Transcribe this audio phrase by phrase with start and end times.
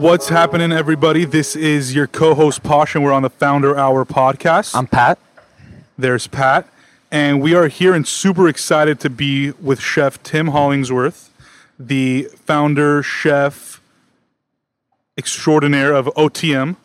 [0.00, 1.26] What's happening, everybody?
[1.26, 4.74] This is your co-host Posh, and we're on the Founder Hour podcast.
[4.74, 5.18] I'm Pat.
[5.98, 6.66] There's Pat,
[7.10, 11.30] and we are here and super excited to be with Chef Tim Hollingsworth,
[11.78, 13.82] the founder, chef
[15.18, 16.76] extraordinaire of Otium,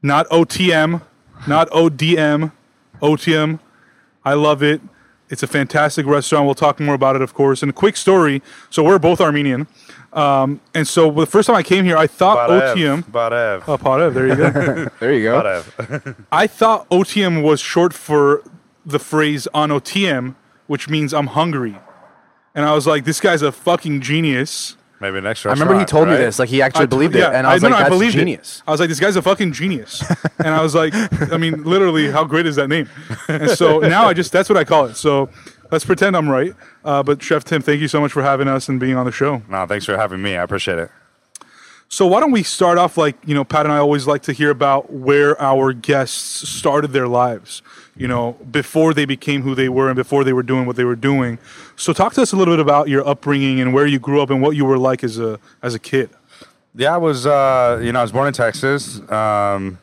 [0.00, 1.02] not OTM,
[1.48, 2.52] not ODM,
[3.02, 3.58] OTM.
[4.24, 4.80] I love it.
[5.28, 6.44] It's a fantastic restaurant.
[6.44, 7.62] We'll talk more about it, of course.
[7.62, 8.42] And a quick story.
[8.70, 9.66] So we're both Armenian,
[10.14, 13.04] um, and so the first time I came here, I thought OTM.
[13.10, 13.64] Barev.
[13.66, 14.88] Oh, Parev, there you go.
[15.00, 15.42] There you go.
[15.42, 16.24] Barev.
[16.32, 18.42] I thought OTM was short for
[18.86, 21.76] the phrase on OTM, which means I'm hungry.
[22.54, 24.76] And I was like, this guy's a fucking genius.
[25.00, 26.38] Maybe next I remember he restaurant, told me this.
[26.38, 28.14] Like he actually I- believed yeah, it, and I was no, like, no, "That's believed
[28.14, 28.18] it.
[28.18, 30.02] genius." I was like, this guy's a fucking genius.
[30.38, 30.94] and I was like,
[31.32, 32.88] I mean, literally, how great is that name?
[33.28, 34.94] And so now I just, that's what I call it.
[34.94, 35.28] So
[35.74, 36.54] let's pretend I'm right.
[36.84, 39.12] Uh, but Chef Tim, thank you so much for having us and being on the
[39.12, 39.42] show.
[39.48, 40.36] No, thanks for having me.
[40.36, 40.88] I appreciate it.
[41.88, 44.32] So why don't we start off like you know, Pat and I always like to
[44.32, 47.60] hear about where our guests started their lives.
[47.96, 50.84] You know, before they became who they were and before they were doing what they
[50.84, 51.38] were doing.
[51.76, 54.30] So talk to us a little bit about your upbringing and where you grew up
[54.30, 56.10] and what you were like as a as a kid.
[56.76, 59.78] Yeah, I was, uh, you know, I was born in Texas, um,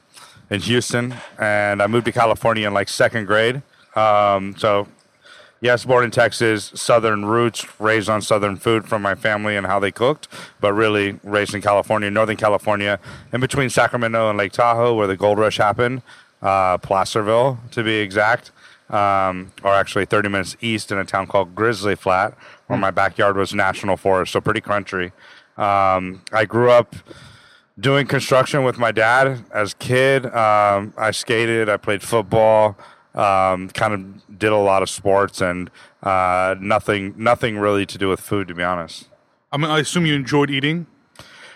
[0.49, 3.61] in Houston, and I moved to California in like second grade.
[3.95, 4.87] Um, so,
[5.61, 9.79] yes, born in Texas, Southern roots, raised on Southern food from my family and how
[9.79, 10.27] they cooked,
[10.59, 12.99] but really raised in California, Northern California,
[13.31, 16.01] in between Sacramento and Lake Tahoe, where the gold rush happened,
[16.41, 18.51] uh, Placerville to be exact.
[18.89, 22.33] Um, or actually 30 minutes east in a town called Grizzly Flat,
[22.67, 25.13] where my backyard was national forest, so pretty country.
[25.55, 26.93] Um, I grew up
[27.79, 30.25] doing construction with my dad as a kid.
[30.25, 32.77] Um, I skated, I played football,
[33.15, 35.69] um, kind of did a lot of sports, and
[36.03, 39.09] uh, nothing, nothing really to do with food, to be honest.
[39.51, 40.87] I mean, I assume you enjoyed eating.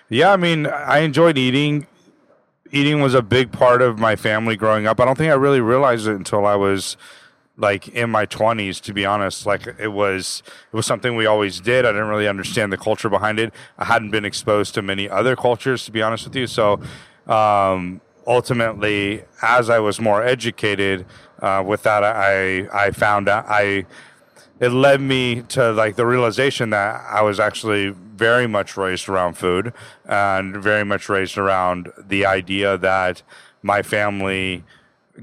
[0.10, 1.88] Yeah, I mean, I enjoyed eating.
[2.72, 5.00] Eating was a big part of my family growing up.
[5.00, 6.98] I don't think I really realized it until I was
[7.58, 11.62] like in my 20s to be honest like it was it was something we always
[11.62, 15.10] did i didn't really understand the culture behind it i hadn't been exposed to many
[15.10, 16.82] other cultures to be honest with you so
[17.28, 21.06] um ultimately as i was more educated
[21.40, 23.86] uh, with that i i found out i
[24.60, 29.38] it led me to like the realization that I was actually very much raised around
[29.38, 29.74] food
[30.06, 33.22] and very much raised around the idea that
[33.62, 34.64] my family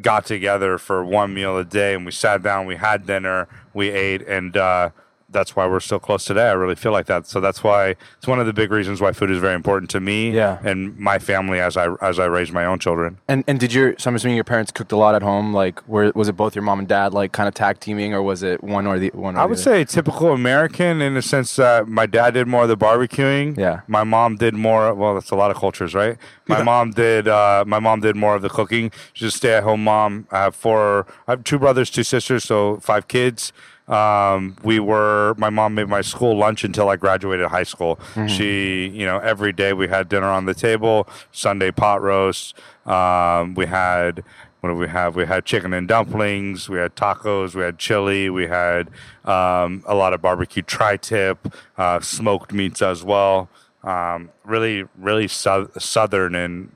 [0.01, 3.91] got together for one meal a day and we sat down, we had dinner, we
[3.91, 4.91] ate, and uh,
[5.33, 6.49] that's why we're still close today.
[6.49, 7.27] I really feel like that.
[7.27, 10.01] So that's why it's one of the big reasons why food is very important to
[10.01, 10.59] me Yeah.
[10.63, 13.19] and my family as I as I raise my own children.
[13.29, 15.53] And and did your so I'm assuming your parents cooked a lot at home?
[15.55, 18.23] Like, where was it both your mom and dad like kind of tag teaming, or
[18.23, 19.37] was it one or the one?
[19.37, 22.69] Or I would say typical American in the sense that my dad did more of
[22.69, 23.57] the barbecuing.
[23.59, 23.81] Yeah.
[23.89, 24.93] My mom did more.
[24.95, 26.17] Well, that's a lot of cultures, right?
[26.47, 26.65] My Yeah.
[26.65, 27.29] mom did.
[27.29, 28.91] Uh, my mom did more of the cooking.
[29.13, 30.27] She's a stay-at-home mom.
[30.31, 31.07] I have four.
[31.27, 33.53] I have two brothers, two sisters, so five kids.
[33.89, 35.35] Um, we were.
[35.37, 37.99] My mom made my school lunch until I graduated high school.
[38.27, 41.09] She, you know, every day we had dinner on the table.
[41.33, 42.57] Sunday pot roast.
[42.87, 44.23] Um, we had
[44.63, 45.17] what do we have?
[45.17, 46.69] We had chicken and dumplings.
[46.69, 47.57] We had tacos.
[47.57, 48.31] We had chili.
[48.31, 48.91] We had
[49.25, 53.49] um, a lot of barbecue tri-tip, uh, smoked meats as well.
[53.83, 56.71] Um, really, really sou- southern in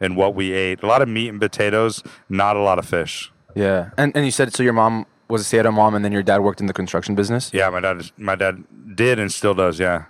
[0.00, 0.82] in what we ate.
[0.82, 2.02] A lot of meat and potatoes.
[2.28, 3.30] Not a lot of fish.
[3.54, 3.90] Yeah.
[3.96, 6.40] And and you said so your mom was a stay-at-home mom, and then your dad
[6.40, 7.50] worked in the construction business.
[7.52, 8.10] Yeah, my dad.
[8.16, 9.78] My dad did and still does.
[9.78, 10.04] Yeah.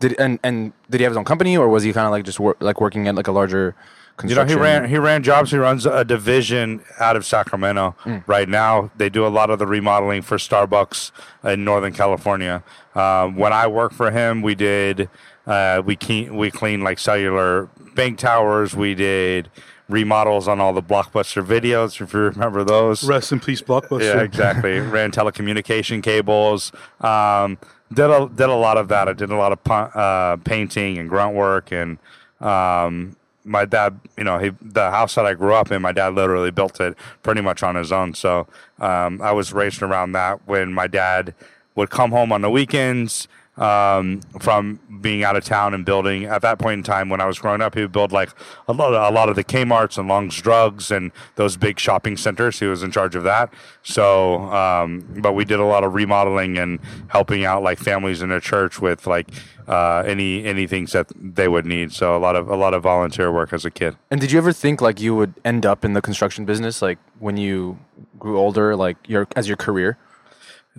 [0.00, 2.24] Did and and did he have his own company, or was he kind of like
[2.24, 3.74] just work, like working at like a larger
[4.16, 5.50] construction You know, he ran he ran jobs.
[5.50, 7.96] He runs a division out of Sacramento
[8.26, 8.90] right now.
[8.96, 11.10] They do a lot of the remodeling for Starbucks
[11.44, 12.62] in Northern California.
[12.94, 15.08] Um, when I worked for him, we did
[15.46, 18.76] uh, we clean, we cleaned like cellular bank towers.
[18.76, 19.50] We did
[19.88, 23.04] remodels on all the blockbuster videos, if you remember those.
[23.04, 24.14] Rest in peace, Blockbuster.
[24.14, 24.78] Yeah, exactly.
[24.80, 26.72] Ran telecommunication cables.
[27.00, 27.58] Um,
[27.92, 29.08] did a did a lot of that.
[29.08, 31.98] I did a lot of uh, painting and grunt work, and
[32.40, 33.98] um, my dad.
[34.16, 36.96] You know, he the house that I grew up in, my dad literally built it
[37.22, 38.14] pretty much on his own.
[38.14, 38.46] So
[38.78, 40.46] um, I was raised around that.
[40.46, 41.34] When my dad
[41.74, 43.28] would come home on the weekends.
[43.58, 47.26] Um, from being out of town and building at that point in time when I
[47.26, 48.30] was growing up, he would build like
[48.68, 52.16] a lot, of, a lot of the Kmart's and Long's Drugs and those big shopping
[52.16, 52.60] centers.
[52.60, 53.52] He was in charge of that.
[53.82, 56.78] So, um, but we did a lot of remodeling and
[57.08, 59.28] helping out like families in a church with like
[59.66, 61.92] uh, any any things that they would need.
[61.92, 63.96] So a lot of a lot of volunteer work as a kid.
[64.10, 66.98] And did you ever think like you would end up in the construction business, like
[67.18, 67.78] when you
[68.18, 69.98] grew older, like your as your career?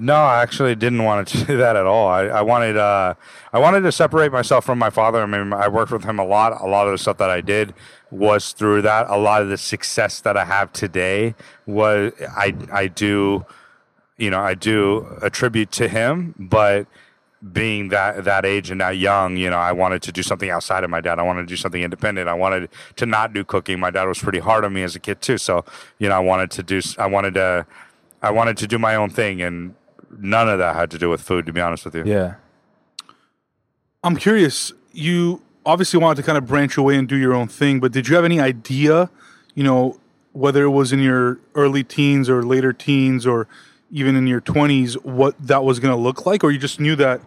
[0.01, 2.07] No, I actually didn't want to do that at all.
[2.07, 3.15] I, I wanted uh,
[3.51, 5.21] I wanted to separate myself from my father.
[5.21, 6.59] I mean, I worked with him a lot.
[6.61, 7.73] A lot of the stuff that I did
[8.09, 9.07] was through that.
[9.09, 11.35] A lot of the success that I have today
[11.65, 13.45] was I I do,
[14.17, 16.33] you know, I do attribute to him.
[16.39, 16.87] But
[17.51, 20.85] being that that age and that young, you know, I wanted to do something outside
[20.85, 21.19] of my dad.
[21.19, 22.29] I wanted to do something independent.
[22.29, 23.81] I wanted to not do cooking.
[23.81, 25.37] My dad was pretty hard on me as a kid too.
[25.37, 25.65] So
[25.97, 26.79] you know, I wanted to do.
[26.97, 27.65] I wanted to.
[28.21, 29.75] I wanted to do my own thing, and
[30.17, 31.45] none of that had to do with food.
[31.45, 32.03] To be honest with you.
[32.06, 32.35] Yeah.
[34.03, 34.71] I'm curious.
[34.91, 38.07] You obviously wanted to kind of branch away and do your own thing, but did
[38.07, 39.09] you have any idea,
[39.56, 40.00] you know,
[40.31, 43.47] whether it was in your early teens or later teens or
[43.91, 46.95] even in your 20s, what that was going to look like, or you just knew
[46.95, 47.21] that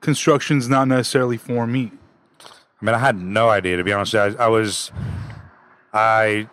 [0.00, 1.90] construction's not necessarily for me?
[2.40, 4.14] I mean, I had no idea to be honest.
[4.14, 4.92] I, I was,
[5.92, 6.48] I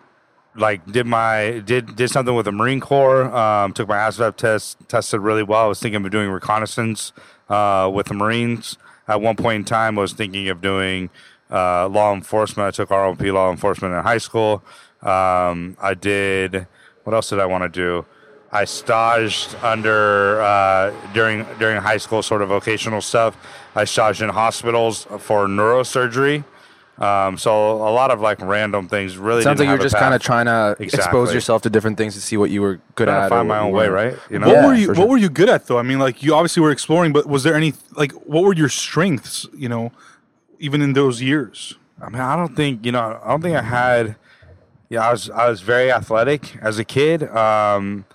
[0.56, 3.34] like did my did did something with the Marine Corps.
[3.34, 5.66] Um, took my ASVAB test, tested really well.
[5.66, 7.14] I was thinking of doing reconnaissance
[7.50, 8.78] uh, with the Marines.
[9.08, 11.10] At one point in time, I was thinking of doing
[11.50, 12.68] uh, law enforcement.
[12.68, 14.64] I took ROP law enforcement in high school.
[15.02, 16.68] Um, I did.
[17.04, 18.06] What else did I want to do?
[18.52, 23.38] I staged under uh, during during high school, sort of vocational stuff.
[23.76, 26.44] I staged in hospitals for neurosurgery.
[27.02, 29.18] Um, so a lot of like random things.
[29.18, 32.22] Really Sounds like you're just kind of trying to expose yourself to different things to
[32.22, 33.30] see what you were good Trying to at.
[33.30, 34.14] find or my own you way, weren't.
[34.14, 34.24] right?
[34.30, 35.08] You know, What Yeah, were you What sure.
[35.08, 35.80] were you good at though?
[35.80, 38.70] I mean, like you obviously were exploring, but was there any like what were your
[38.70, 39.48] strengths?
[39.56, 39.92] You know,
[40.60, 41.76] even in those years.
[42.00, 43.20] I mean, I don't think you know.
[43.24, 44.16] I don't think I had.
[44.90, 47.24] Yeah, I was I was very athletic as a kid.
[47.24, 48.06] Um,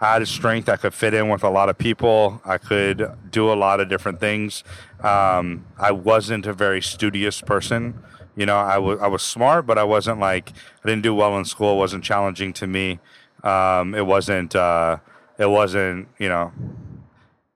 [0.00, 2.40] I had a strength I could fit in with a lot of people.
[2.44, 4.62] I could do a lot of different things.
[5.00, 8.02] Um, I wasn't a very studious person.
[8.36, 10.50] You know, I was I was smart, but I wasn't like
[10.84, 11.74] I didn't do well in school.
[11.74, 12.98] It wasn't challenging to me.
[13.42, 14.54] Um, it wasn't.
[14.54, 14.98] Uh,
[15.38, 16.08] it wasn't.
[16.18, 16.52] You know,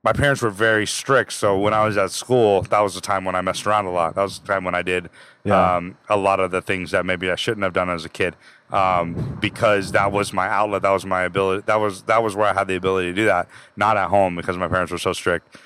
[0.03, 1.33] my parents were very strict.
[1.33, 3.91] So when I was at school, that was the time when I messed around a
[3.91, 4.15] lot.
[4.15, 5.09] That was the time when I did
[5.43, 5.75] Yeah.
[5.77, 8.35] um, a lot of the things that maybe I shouldn't have done as a kid,
[8.71, 10.81] um, because that was my outlet.
[10.81, 11.63] That was my ability.
[11.67, 13.47] That was that was where I had the ability to do that.
[13.75, 15.57] Not at home because my parents were so strict.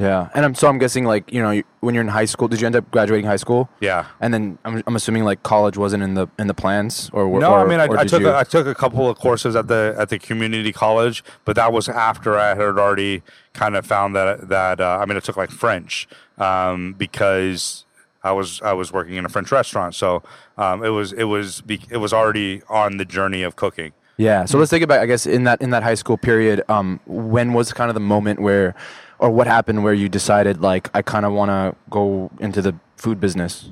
[0.00, 2.48] Yeah, and I'm so I'm guessing like you know you- when you're in high school,
[2.48, 3.68] did you end up graduating high school?
[3.80, 4.06] Yeah.
[4.20, 7.40] And then I'm, I'm assuming like college wasn't in the in the plans or were-
[7.40, 8.28] No, or, I mean I, or I did took you?
[8.30, 11.72] a, I took a couple of courses at the at the community college, but that
[11.74, 13.22] was after I had already
[13.52, 17.84] kind of found that that uh, I mean I took like French um, because
[18.24, 20.22] I was I was working in a French restaurant, so
[20.56, 23.92] um, it was it was be, it was already on the journey of cooking.
[24.16, 24.44] Yeah.
[24.44, 25.00] So let's take it back.
[25.00, 28.00] I guess in that in that high school period, um, when was kind of the
[28.00, 28.74] moment where,
[29.22, 32.74] or what happened where you decided like I kind of want to go into the
[32.96, 33.70] food business?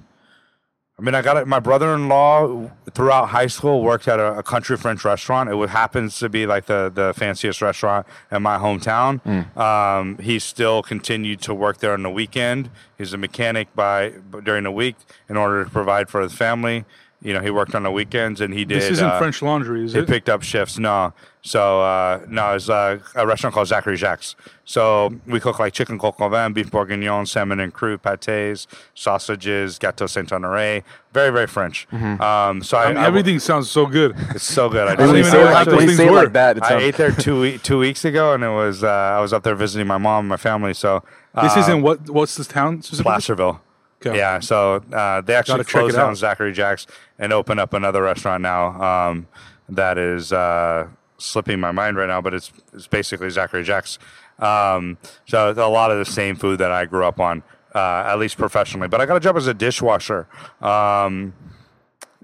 [0.97, 1.49] I mean, I got it.
[1.49, 5.49] My brother-in-law throughout high school worked at a, a country French restaurant.
[5.49, 9.12] It would, happens to be like the, the fanciest restaurant in my hometown.
[9.56, 12.70] Um, he still continued to work there on the weekend.
[12.99, 14.12] He's a mechanic by
[14.44, 14.97] during the week
[15.29, 16.85] in order to provide for his family.
[17.23, 18.82] You know, he worked on the weekends and he did.
[18.82, 20.06] This isn't uh, French Laundry, is he it?
[20.06, 20.79] picked up shifts.
[20.79, 24.34] No, so uh, no, it's uh, a restaurant called Zachary Jacques.
[24.64, 29.78] So we cook like chicken coq au vin, beef bourguignon, salmon en croûte, pâtés, sausages,
[29.78, 30.82] gâteau Saint Honoré.
[31.12, 31.87] Very very French.
[31.92, 34.14] Um, so I, I mean, I- everything sounds so good.
[34.34, 34.87] it's so good.
[34.87, 36.23] I don't even know it what like, those things say were.
[36.25, 39.20] like that, I sounds- ate there two two weeks ago, and it was uh, I
[39.20, 40.75] was up there visiting my mom and my family.
[40.75, 41.02] So
[41.42, 42.09] This isn't what?
[42.11, 42.82] What's this town?
[42.82, 43.61] Placerville.
[44.04, 44.16] Okay.
[44.16, 46.16] Yeah, so uh, they actually Gotta closed down out.
[46.16, 46.87] Zachary Jacques
[47.18, 48.80] and opened up another restaurant now.
[48.80, 49.26] Um,
[49.68, 50.88] that is uh,
[51.20, 53.98] slipping my mind right now, but it's it's basically Zachary Jacques.
[54.38, 57.42] Um, so a lot of the same food that I grew up on,
[57.74, 58.88] uh, at least professionally.
[58.88, 60.26] But I got a job as a dishwasher.
[60.60, 61.34] Um,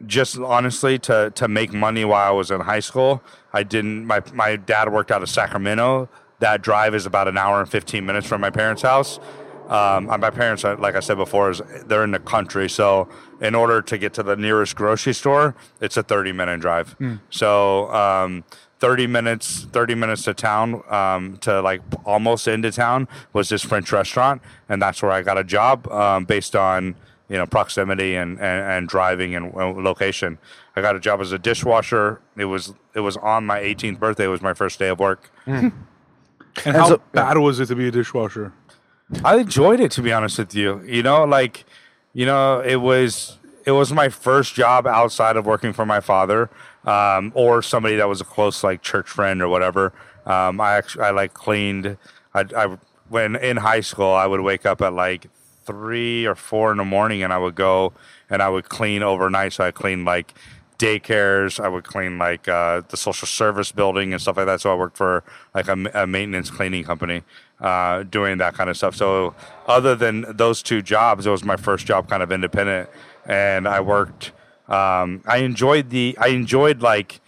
[0.05, 3.23] just honestly to to make money while I was in high school.
[3.53, 4.07] I didn't.
[4.07, 6.09] My my dad worked out of Sacramento.
[6.41, 9.19] That drive is about an hour and fifteen minutes from my parents' house.
[9.69, 12.69] Um, my parents, uh, like I said before, is they're in the country.
[12.69, 13.09] So
[13.41, 16.95] in order to get to the nearest grocery store, it's a thirty minute drive.
[17.31, 18.45] So um,
[18.79, 23.93] thirty minutes, thirty minutes to town, um, to like almost into town was this French
[23.93, 26.95] restaurant, and that's where I got a job um, based on
[27.29, 30.39] you know proximity and, and, and driving and location.
[30.75, 32.21] I got a job as a dishwasher.
[32.37, 34.25] It was it was on my 18th birthday.
[34.25, 35.31] It was my first day of work.
[36.65, 38.53] And how so- bad was it to be a dishwasher?
[39.25, 40.83] I enjoyed it to be honest with you.
[40.85, 41.65] You know, like
[42.13, 46.51] you know, it was it was my first job outside of working for my father
[46.87, 49.93] um, or somebody that was a close like church friend or whatever.
[50.25, 51.97] Um, I actually I like cleaned.
[52.35, 52.79] I, I
[53.09, 55.29] when in high school I would wake up at like
[55.65, 57.93] three or four in the morning and I would go
[58.31, 59.53] and I would clean overnight.
[59.53, 60.35] So I cleaned like
[60.79, 61.63] daycares.
[61.63, 64.61] I would clean like uh, the social service building and stuff like that.
[64.61, 65.25] So I worked for
[65.55, 67.23] like a, a maintenance cleaning company
[67.61, 68.95] uh, doing that kind of stuff.
[68.95, 69.35] So
[69.67, 72.89] other than those two jobs, it was my first job kind of independent,
[73.25, 74.33] and I worked.
[74.69, 76.17] Um, I enjoyed the.
[76.21, 77.21] I enjoyed like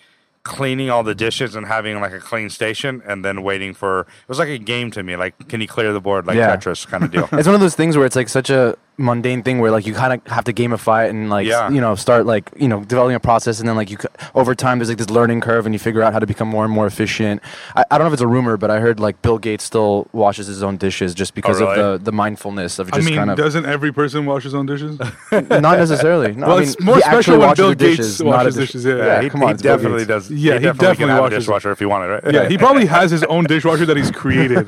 [0.45, 4.29] cleaning all the dishes and having like a clean station and then waiting for it
[4.29, 6.57] was like a game to me like can you clear the board like Yeah.
[6.57, 9.43] tetris kind of deal It's one of those things where it's like such a mundane
[9.45, 11.71] thing where like you kind of have to gamify it and like Yeah.
[11.71, 13.97] you know start like you know developing a process and then like you
[14.35, 16.65] over time there's like this learning curve and you figure out how to become more
[16.65, 17.41] and more efficient.
[17.77, 20.09] I, I don't know if it's a rumor, but I heard like Bill Gates still
[20.13, 21.79] washes his own dishes just because really?
[21.81, 24.67] of the the mindfulness of I mean, kind of doesn't every person wash his own
[24.67, 24.99] dishes?
[25.33, 26.33] not necessarily.
[26.35, 28.63] No, Well, I mean, it's more he special when washes Bill Gates dishes, washes not
[28.63, 28.97] a dishes, yeah.
[28.97, 31.23] yeah, he, come on, he definitely does Yeah, he he definitely, definitely can have a
[31.23, 31.39] washes it.
[31.41, 34.67] dishwasher if you wanted right yeah, he probably has his own dishwasher that he's created.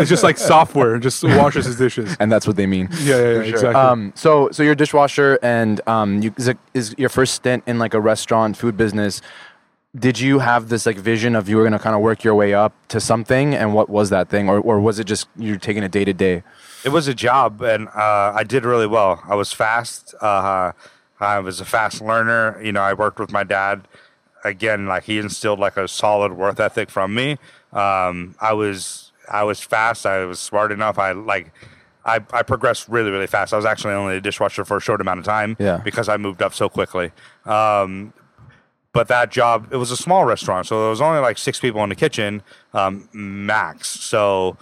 [0.00, 2.16] it's just like software, just washes his dishes.
[2.18, 2.88] and that's what they mean.
[3.02, 3.57] Yeah, yeah, yeah sure.
[3.58, 3.80] Exactly.
[3.80, 7.64] Um, so so you're a dishwasher, and um, you, is, it, is your first stint
[7.66, 9.20] in like a restaurant food business.
[9.96, 12.54] Did you have this like vision of you were gonna kind of work your way
[12.54, 15.82] up to something, and what was that thing, or or was it just you're taking
[15.82, 16.42] it day to day?
[16.84, 19.22] it was a job and uh, I did really well.
[19.26, 20.14] I was fast.
[20.20, 20.72] Uh,
[21.20, 22.60] I was a fast learner.
[22.62, 23.88] You know, I worked with my dad.
[24.44, 27.32] Again, like he instilled like a solid worth ethic from me.
[27.72, 30.06] Um, I was I was fast.
[30.06, 30.98] I was smart enough.
[30.98, 31.52] I like
[32.04, 33.52] I, I progressed really really fast.
[33.52, 35.56] I was actually only a dishwasher for a short amount of time.
[35.58, 35.78] Yeah.
[35.78, 37.12] because I moved up so quickly.
[37.44, 38.12] Um,
[38.92, 41.82] but that job it was a small restaurant so there was only like six people
[41.82, 42.42] in the kitchen
[42.74, 44.56] um, max so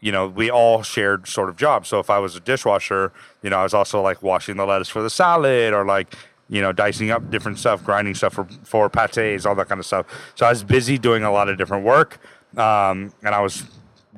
[0.00, 3.50] you know we all shared sort of jobs so if i was a dishwasher you
[3.50, 6.14] know i was also like washing the lettuce for the salad or like
[6.48, 9.86] you know dicing up different stuff grinding stuff for, for pates all that kind of
[9.86, 12.18] stuff so i was busy doing a lot of different work
[12.56, 13.64] um, and i was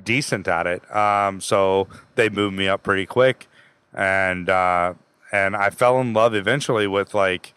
[0.05, 0.95] decent at it.
[0.95, 3.49] Um, so they moved me up pretty quick.
[3.93, 4.95] And uh,
[5.35, 7.53] and i fell in love eventually with like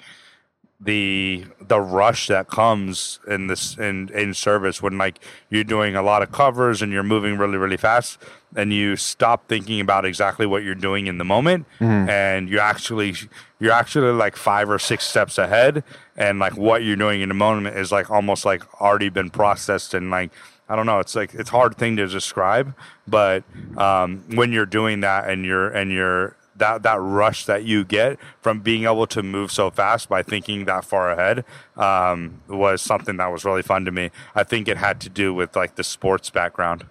[0.80, 6.02] the the rush that comes in this in in service when like you're doing a
[6.04, 8.20] lot of covers and you're moving really really fast
[8.56, 11.66] and you stop thinking about exactly what you're doing in the moment
[12.10, 13.16] and you actually
[13.60, 15.84] you're actually like five or six steps ahead
[16.16, 19.96] and like what you're doing in the moment is like almost like already been processed
[19.96, 20.30] and like
[20.70, 21.00] I don't know.
[21.00, 22.76] It's like it's hard thing to describe,
[23.08, 23.44] but
[23.78, 28.20] um, when you're doing that and you're and you're that that rush that you get
[28.42, 31.46] from being able to move so fast by thinking that far ahead
[31.78, 34.12] um, was something that was really fun to me.
[34.36, 36.86] I think it had to do with like the sports background.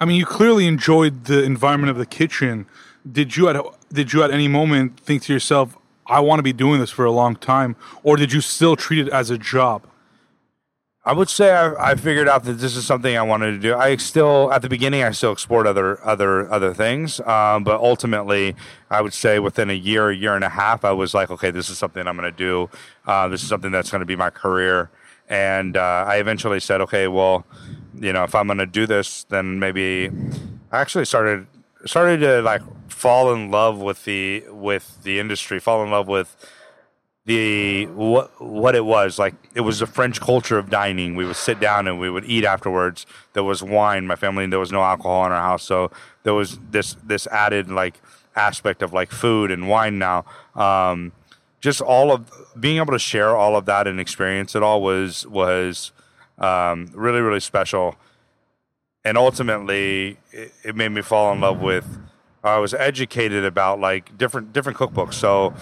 [0.00, 2.66] I mean, you clearly enjoyed the environment of the kitchen.
[3.10, 5.76] Did you at did you at any moment think to yourself,
[6.06, 9.06] "I want to be doing this for a long time," or did you still treat
[9.06, 9.86] it as a job?
[11.04, 13.74] I would say I, I figured out that this is something I wanted to do.
[13.74, 18.54] I still, at the beginning, I still explored other other other things, um, but ultimately,
[18.88, 21.50] I would say within a year, a year and a half, I was like, okay,
[21.50, 22.70] this is something I'm going to do.
[23.04, 24.90] Uh, this is something that's going to be my career.
[25.28, 27.46] And uh, I eventually said, okay, well,
[27.98, 30.08] you know, if I'm going to do this, then maybe
[30.70, 31.48] I actually started
[31.84, 36.36] started to like fall in love with the with the industry, fall in love with
[37.24, 41.14] the what what it was like it was a french culture of dining.
[41.14, 43.06] We would sit down and we would eat afterwards.
[43.32, 45.62] There was wine my family there was no alcohol in our house.
[45.62, 45.90] So
[46.24, 48.00] there was this this added like
[48.34, 50.24] aspect of like food and wine now.
[50.56, 51.12] Um
[51.60, 55.24] just all of being able to share all of that and experience it all was
[55.28, 55.92] was
[56.38, 57.94] um really really special.
[59.04, 61.98] And ultimately it, it made me fall in love with
[62.44, 65.14] i was educated about like different different cookbooks.
[65.14, 65.54] So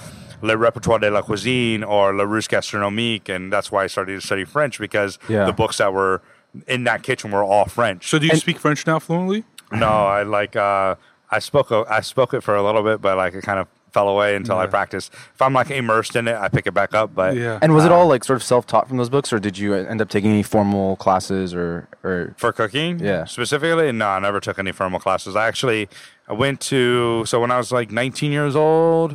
[0.43, 4.45] le repertoire de la cuisine or Larousse Gastronomique and that's why i started to study
[4.45, 5.45] french because Yeah.
[5.47, 6.23] the books that were
[6.67, 9.45] in that kitchen were all french So, do you speak French now fluently?
[9.73, 10.95] no i like uh
[11.31, 13.69] i spoke a- i spoke it for a little bit but like it kind of
[13.93, 16.95] fell away until i practiced if i'm like immersed in it i pick it back
[16.95, 17.59] up but Yeah.
[17.61, 19.75] And was it all like sort of self taught from those books, or did you
[19.75, 22.35] end up taking any formal classes or or?
[22.37, 23.01] For cooking?
[23.01, 23.25] Yeah.
[23.25, 23.91] Specifically?
[23.93, 25.35] No, I never took any formal classes.
[25.35, 25.89] I actually
[26.29, 29.11] I went to so when I was like 19 years old,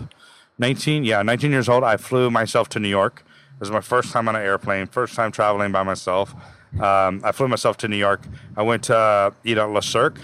[0.57, 3.23] 19, yeah, 19 years old, I flew myself to New York.
[3.55, 6.33] It was my first time on an airplane, first time traveling by myself.
[6.79, 8.21] Um, I flew myself to New York.
[8.57, 10.19] I went to uh, eat at Le Cirque,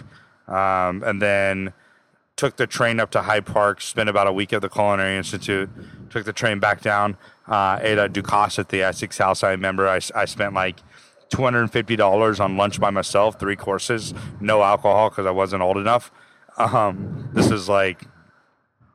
[0.48, 1.74] um, and then
[2.36, 5.70] took the train up to Hyde Park, spent about a week at the Culinary Institute,
[6.10, 9.44] took the train back down, uh, ate at Ducasse at the Essex House.
[9.44, 10.80] I remember I, I spent like
[11.30, 16.12] $250 on lunch by myself, three courses, no alcohol because I wasn't old enough.
[16.58, 18.04] Um, this is like,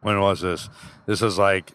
[0.03, 0.69] when was this?
[1.07, 1.73] This is like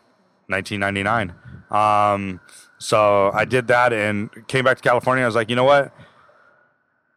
[0.48, 1.34] 1999.
[1.72, 2.42] Um,
[2.78, 5.24] so I did that and came back to California.
[5.24, 5.94] I was like, you know what?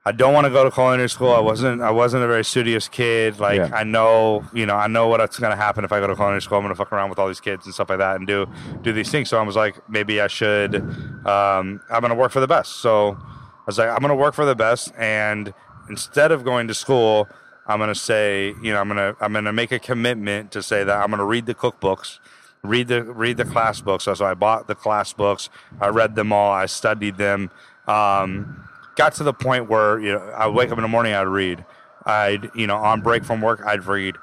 [0.06, 1.32] I don't want to go to culinary school.
[1.32, 1.80] I wasn't.
[1.80, 3.40] I wasn't a very studious kid.
[3.40, 3.70] Like Yeah.
[3.72, 6.42] I know, you know, I know what's going to happen if I go to culinary
[6.42, 6.58] school.
[6.58, 8.46] I'm going to fuck around with all these kids and stuff like that, and do
[8.82, 9.30] do these things.
[9.30, 10.74] So I was like, maybe I should.
[10.76, 12.82] Um, I'm going to work for the best.
[12.82, 15.54] So I was like, I'm going to work for the best, and
[15.88, 17.26] instead of going to school,
[17.66, 20.52] I'm going to say, you know, I'm going to I'm going to make a commitment
[20.52, 22.18] to say that I'm going to read the cookbooks
[22.64, 24.04] read the read the class books.
[24.04, 25.50] So, so I bought the class books.
[25.80, 26.50] I read them all.
[26.50, 27.50] I studied them.
[27.86, 31.14] Um, got to the point where you know I wake up in the morning.
[31.14, 31.64] I'd read.
[32.04, 33.60] I'd you know on break from work.
[33.64, 34.16] I'd read.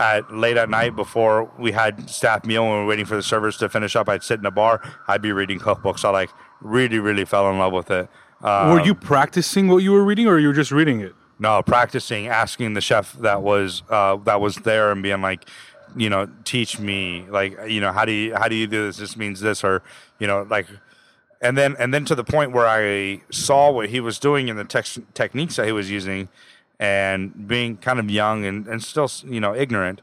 [0.00, 3.22] At late at night before we had staff meal and we were waiting for the
[3.22, 4.80] servers to finish up, I'd sit in a bar.
[5.08, 6.04] I'd be reading cookbooks.
[6.04, 8.08] I like really really fell in love with it.
[8.40, 11.16] Um, were you practicing what you were reading, or you were just reading it?
[11.38, 15.48] No, practicing, asking the chef that was uh, that was there and being like,
[15.96, 18.96] you know, teach me, like, you know, how do you how do you do this?
[18.96, 19.82] This means this, or
[20.18, 20.66] you know, like,
[21.40, 24.58] and then and then to the point where I saw what he was doing and
[24.58, 24.64] the
[25.14, 26.28] techniques that he was using,
[26.80, 30.00] and being kind of young and and still you know ignorant.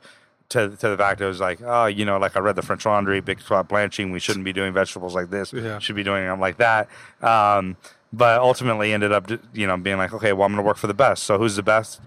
[0.49, 2.85] To, to the fact it was like oh you know like I read the French
[2.85, 5.79] Laundry big pot blanching we shouldn't be doing vegetables like this Yeah.
[5.79, 6.87] should be doing them like that
[7.23, 7.77] um,
[8.15, 10.87] but ultimately ended up you know being like okay well i'm going to work for
[10.87, 11.99] the best so who's the best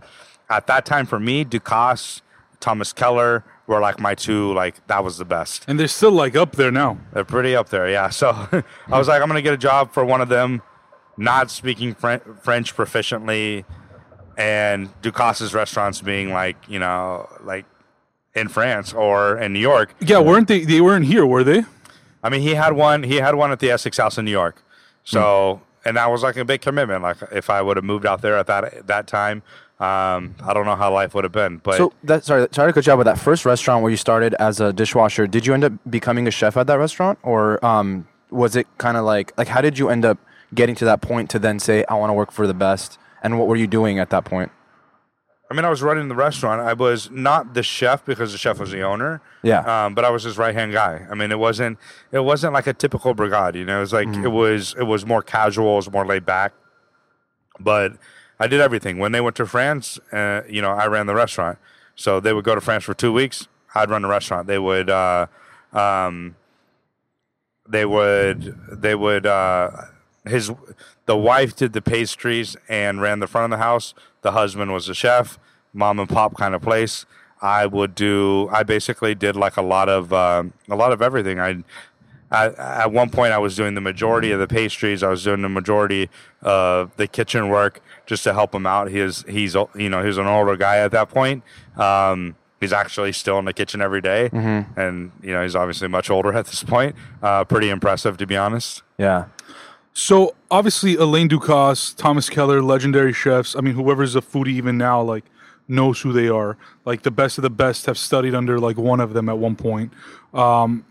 [0.48, 2.20] at that time for me ducasse
[2.60, 6.34] thomas keller were like my two like that was the best And they're still like
[6.36, 6.98] up there now.
[7.12, 8.28] they're pretty up there yeah so
[8.92, 10.62] i was like i'm going to get a job for one of them
[11.16, 13.64] not speaking french proficiently
[14.36, 17.66] and ducasse's restaurants being like you know like
[18.34, 20.64] in france or in new york Yeah, weren't they?
[20.64, 21.64] They weren't here, were they?
[22.22, 23.02] I mean, he had one.
[23.04, 24.62] He had one at the Essex House in New York.
[25.04, 25.67] So, hmm.
[25.88, 27.02] And that was like a big commitment.
[27.02, 29.42] Like, if I would have moved out there at that that time,
[29.80, 31.59] um, I don't know how life would have been.
[31.59, 32.99] But So that sorry, sorry to cut you off.
[32.99, 36.26] But that first restaurant where you started as a dishwasher, did you end up becoming
[36.28, 39.78] a chef at that restaurant, or um, was it kind of like like how did
[39.78, 40.18] you end up
[40.54, 42.99] getting to that point to then say I want to work for the best?
[43.23, 44.52] And what were you doing at that point?
[45.50, 46.60] I mean, I was running the restaurant.
[46.60, 49.22] I was not the chef because the chef was the owner.
[49.42, 49.86] Yeah.
[49.86, 51.06] Um, but I was his right hand guy.
[51.10, 51.78] I mean, it wasn't
[52.12, 53.54] it wasn't like a typical brigade.
[53.54, 55.72] You know, it was like it was it was more casual.
[55.74, 56.52] It was more laid back.
[57.58, 57.92] But
[58.38, 58.98] I did everything.
[58.98, 61.58] When they went to France, uh, you know, I ran the restaurant.
[61.94, 63.48] So they would go to France for two weeks.
[63.74, 64.46] I'd run the restaurant.
[64.46, 65.26] They would, uh,
[65.72, 66.37] um,
[67.68, 69.26] they would, they would.
[69.26, 69.70] Uh,
[70.24, 70.50] his
[71.06, 73.94] the wife did the pastries and ran the front of the house.
[74.22, 75.38] The husband was a chef,
[75.72, 77.07] mom and pop kind of place.
[77.40, 78.48] I would do.
[78.52, 81.38] I basically did like a lot of um a lot of everything.
[81.40, 81.64] I.
[82.31, 82.48] I,
[82.83, 85.02] at one point, I was doing the majority of the pastries.
[85.02, 86.11] I was doing the majority
[86.42, 88.90] of the kitchen work just to help him out.
[88.90, 91.42] He's he's you know he's an older guy at that point.
[91.78, 94.28] Um, he's actually still in the kitchen every day.
[94.76, 96.94] and you know he's obviously much older at this point.
[97.22, 98.83] Uh, pretty impressive, to be honest.
[98.98, 99.24] Yeah.
[99.98, 103.56] So obviously, Alain Ducasse, Thomas Keller, legendary chefs.
[103.56, 105.24] I mean, whoever's a foodie even now, like
[105.66, 106.56] knows who they are.
[106.84, 109.56] Like the best of the best have studied under like one of them at one
[109.56, 109.92] point.
[110.32, 110.84] Um,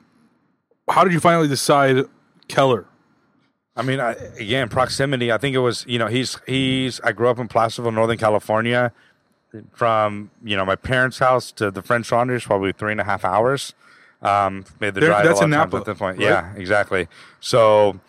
[0.90, 2.04] how did you finally decide
[2.50, 2.86] Keller?
[3.78, 5.32] I mean, I, again, proximity.
[5.32, 7.00] I think it was, you know, he's he's.
[7.00, 8.92] I grew up in Placerville, Northern California.
[9.72, 13.06] From you know my parents' house to the French Laundry is probably three and a
[13.06, 13.74] half hours.
[14.22, 16.18] Um, made the There- drive that's a lot of times Napa, at this point.
[16.18, 16.28] right?
[16.28, 17.08] Yeah, exactly.
[17.40, 18.02] So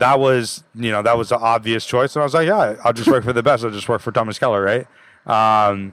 [0.00, 2.92] that was you know that was the obvious choice, and I was like, yeah, I'll
[2.92, 3.64] just work for the best.
[3.64, 4.86] I'll just work for Thomas Keller, right?
[5.26, 5.92] Um,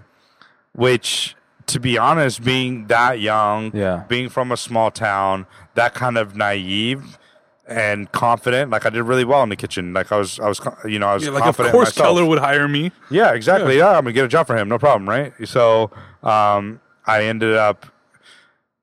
[0.74, 1.36] which,
[1.68, 4.04] to be honest, being that young, Yeah.
[4.08, 7.18] being from a small town, that kind of naive
[7.68, 8.72] and confident.
[8.72, 9.94] Like I did really well in the kitchen.
[9.94, 11.74] Like I was, I was, you know, I was Yeah, like of confident.
[11.74, 12.06] course myself.
[12.16, 12.92] Keller would hire me.
[13.10, 13.78] Yeah, exactly.
[13.78, 13.90] Yeah.
[13.98, 15.34] I'm gonna get a job for him, no problem, right?
[15.46, 15.92] So
[16.24, 17.86] um, I ended up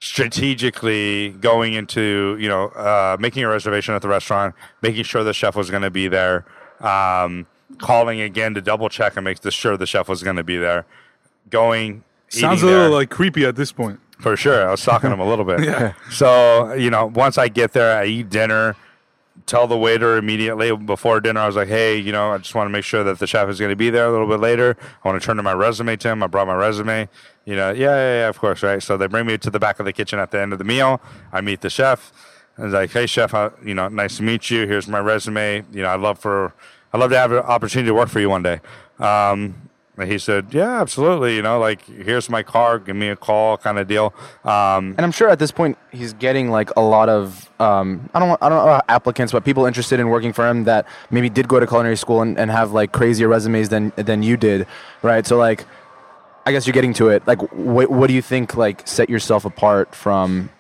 [0.05, 5.33] strategically going into you know uh, making a reservation at the restaurant, making sure the
[5.33, 6.45] chef was going to be there,
[6.81, 7.47] um,
[7.79, 10.85] calling again to double check and make sure the chef was going to be there,
[11.49, 12.05] going.
[12.29, 12.91] Sounds a little there.
[12.91, 14.01] like creepy at this point.
[14.19, 14.69] For sure.
[14.69, 15.61] I was stalking him a little bit.
[15.65, 15.95] Yeah.
[16.11, 18.77] So, you know, once I get there, I eat dinner,
[19.47, 22.67] tell the waiter immediately before dinner, I was like, hey, you know, I just want
[22.67, 24.77] to make sure that the chef is going to be there a little bit later.
[25.05, 26.23] I want to turn to my resume to him.
[26.23, 27.09] I brought my resume.
[27.45, 28.83] You know, yeah, yeah, yeah, of course, right?
[28.83, 30.65] So they bring me to the back of the kitchen at the end of the
[30.65, 31.01] meal.
[31.33, 32.13] I meet the chef.
[32.57, 34.67] I was like, hey, chef, you know, nice to meet you.
[34.67, 35.65] Here's my resume.
[35.73, 36.55] You know, I'd love for,
[36.93, 38.61] I'd love to have an opportunity to work for you one day.
[38.99, 39.69] Um,
[40.03, 41.37] he said, "Yeah, absolutely.
[41.37, 42.79] You know, like here's my car.
[42.81, 44.13] Give me a call, kind of deal."
[44.45, 48.19] Um, And I'm sure at this point he's getting like a lot of um, I
[48.19, 51.47] don't I don't know applicants, but people interested in working for him that maybe did
[51.47, 54.67] go to culinary school and, and have like crazier resumes than than you did,
[55.03, 55.25] right?
[55.25, 55.65] So like,
[56.45, 57.25] I guess you're getting to it.
[57.27, 60.51] Like, what what do you think like set yourself apart from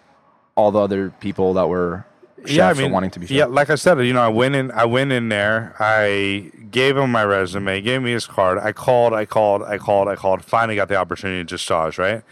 [0.54, 2.04] all the other people that were
[2.46, 3.36] chefs or wanting to be chefs?
[3.36, 3.44] yeah.
[3.46, 4.70] Like I said, you know, I went in.
[4.70, 5.74] I went in there.
[5.78, 8.58] I gave him my resume, gave me his card.
[8.58, 10.44] I called, I called, I called, I called.
[10.44, 12.22] Finally got the opportunity to stage, right?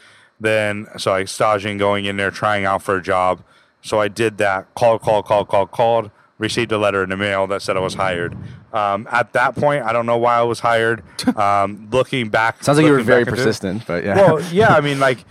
[0.40, 3.42] Then, so I staging, going in there, trying out for a job.
[3.82, 4.72] So I did that.
[4.74, 6.10] Called, called, called, called, called.
[6.38, 8.36] Received a letter in the mail that said I was hired.
[8.72, 11.02] Um, at that point, I don't know why I was hired.
[11.36, 14.16] Um, looking back, Sounds like you were very at it- persistent, but yeah.
[14.16, 15.24] well, yeah, I mean, like,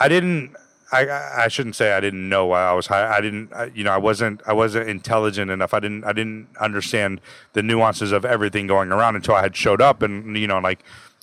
[0.00, 0.54] I didn't.
[0.90, 3.10] I, I shouldn't say I didn't know why I was hired.
[3.10, 3.52] I didn't.
[3.52, 4.40] I, you know, I wasn't.
[4.46, 5.74] I wasn't intelligent enough.
[5.74, 6.04] I didn't.
[6.04, 7.20] I didn't understand
[7.52, 10.80] the nuances of everything going around until I had showed up, and you know, like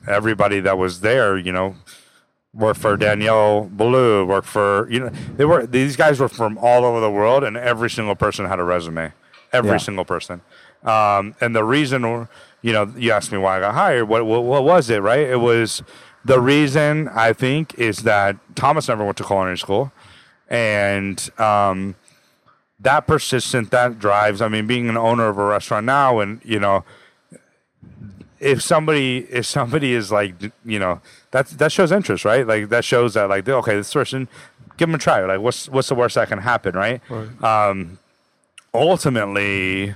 [0.07, 1.75] everybody that was there, you know,
[2.53, 6.85] worked for Daniel Boulud, worked for you know, they were these guys were from all
[6.85, 9.13] over the world, and every single person had a resume.
[9.51, 9.77] Every Yeah.
[9.77, 10.41] single person.
[10.83, 12.03] Um, and the reason,
[12.61, 14.07] you know, you asked me why I got hired.
[14.07, 15.01] What, what what was it?
[15.01, 15.21] Right?
[15.27, 15.81] It was
[16.25, 19.91] the reason I think is that Thomas never went to culinary school,
[20.49, 21.95] and um,
[22.79, 24.41] that persistent, that drives.
[24.41, 26.83] I mean, being an owner of a restaurant now, and you know,
[28.39, 30.33] if somebody if somebody is like
[30.65, 30.99] you know
[31.31, 32.45] that that shows interest right?
[32.45, 34.27] Like that shows that like okay this person
[34.77, 35.23] give them a try.
[35.25, 37.01] Like what's what's the worst that can happen right,
[37.43, 37.99] um
[38.73, 39.93] ultimately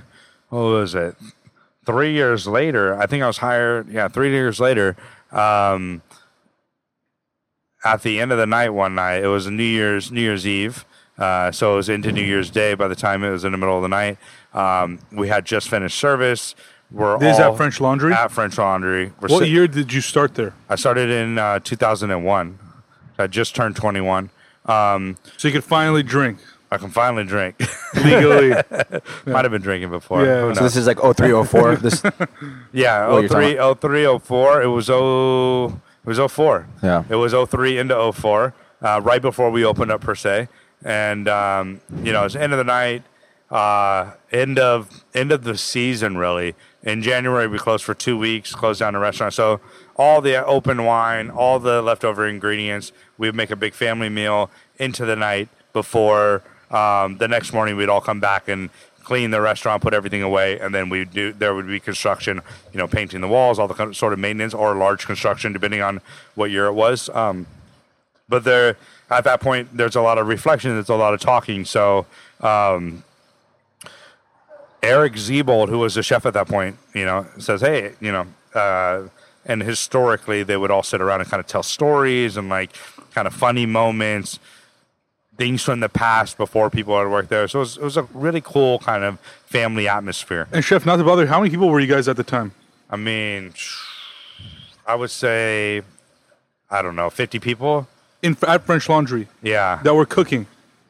[0.48, 1.16] what was it?
[1.86, 4.96] Three years later i think i was hired yeah three years later
[5.32, 6.02] um
[7.84, 10.84] at the end of the night one night it was new year's new year's eve
[11.20, 12.72] uh, so it was into New Year's Day.
[12.72, 14.16] By the time it was in the middle of the night,
[14.54, 16.54] um, we had just finished service.
[16.90, 18.14] We're This is all at French Laundry.
[18.14, 19.12] At French Laundry.
[19.20, 20.54] We're what sit- year did you start there?
[20.70, 22.58] I started in uh, 2001.
[23.18, 24.30] I just turned 21.
[24.64, 26.38] Um, So you could finally drink
[26.72, 27.56] I can finally drink.
[27.96, 28.50] legally.
[29.26, 30.24] Might have been drinking before.
[30.24, 30.52] Yeah.
[30.52, 31.76] So this is like 0304.
[31.76, 32.02] this
[32.72, 34.62] yeah, Oh, you're 03, talking 03, 04.
[34.62, 36.66] It was 0, it was 04.
[36.82, 37.04] Yeah.
[37.08, 40.48] It was 03 into 04, uh, right before we opened up per se.
[40.82, 43.02] And um, you know, it's end of the night,
[43.50, 46.54] uh, end of end of the season really.
[46.82, 49.34] In January we closed for two weeks, closed down the restaurant.
[49.34, 49.60] So
[49.96, 54.50] all the open wine, all the leftover ingredients, we would make a big family meal
[54.78, 58.70] into the night before um, the next morning we'd all come back and
[59.10, 61.32] clean the restaurant, put everything away, and then we do.
[61.32, 62.42] There would be construction,
[62.72, 66.00] you know, painting the walls, all the sort of maintenance or large construction, depending on
[66.36, 67.08] what year it was.
[67.08, 67.48] Um,
[68.28, 68.76] but there,
[69.10, 70.70] at that point, there's a lot of reflection.
[70.74, 71.64] There's a lot of talking.
[71.64, 72.06] So
[72.40, 73.02] um,
[74.80, 78.26] Eric Ziebold, who was the chef at that point, you know, says, "Hey, you know."
[78.54, 79.08] Uh,
[79.44, 82.70] and historically, they would all sit around and kind of tell stories and like
[83.12, 84.38] kind of funny moments,
[85.36, 87.48] things from the past before people had worked there.
[87.48, 90.48] So it was, it was a really cool kind of family atmosphere.
[90.52, 92.52] and chef, not to bother, how many people were you guys at the time?
[92.90, 93.54] I mean,
[94.86, 95.82] I would say,
[96.70, 97.88] I don't know, 50 people.
[98.22, 99.80] In at French Laundry Yeah.
[99.82, 100.46] that were cooking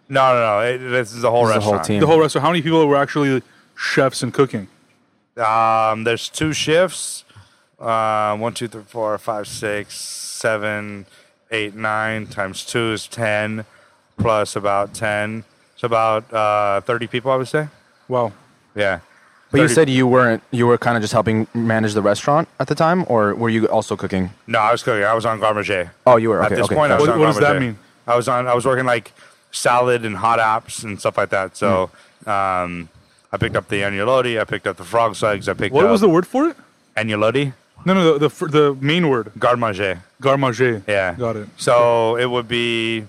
[0.09, 0.61] No, no, no.
[0.67, 1.87] It, this is the whole This is the whole restaurant.
[1.87, 2.01] team.
[2.01, 2.43] the whole restaurant.
[2.45, 3.43] How many people were actually
[3.77, 4.67] chefs and cooking?
[5.37, 7.25] Um, there's two shifts.
[7.79, 11.07] Uh, one, two, three, four, five, six, seven,
[11.53, 13.65] eight, nine times two is ten,
[14.21, 15.45] plus about ten.
[15.75, 17.69] It's about uh, thirty people, I would say.
[18.09, 18.33] Well,
[18.75, 19.01] Yeah.
[19.51, 20.43] but you said you weren't.
[20.51, 23.67] You were kind of just helping manage the restaurant at the time, or were you
[23.69, 24.31] also cooking?
[24.47, 25.05] No, I was cooking.
[25.05, 25.91] I was on garde manger.
[26.07, 26.43] Oh, you were.
[26.43, 26.75] At this okay.
[26.75, 27.79] point, I was What- on what does that mean?
[28.07, 28.47] I was on.
[28.47, 29.13] I was working like
[29.53, 31.57] salad and hot apps and stuff like that.
[31.57, 31.91] So,
[32.27, 32.89] um,
[33.33, 34.41] I picked up the agnolotti.
[34.41, 35.49] I picked up the frog's legs.
[35.49, 36.57] I picked What was the word for it?
[36.97, 37.53] agnolotti.
[37.85, 40.03] No, no, the the, the main word, garde manger.
[40.21, 40.83] garmager.
[40.87, 41.15] Yeah.
[41.15, 41.49] got it.
[41.57, 43.07] So it would be,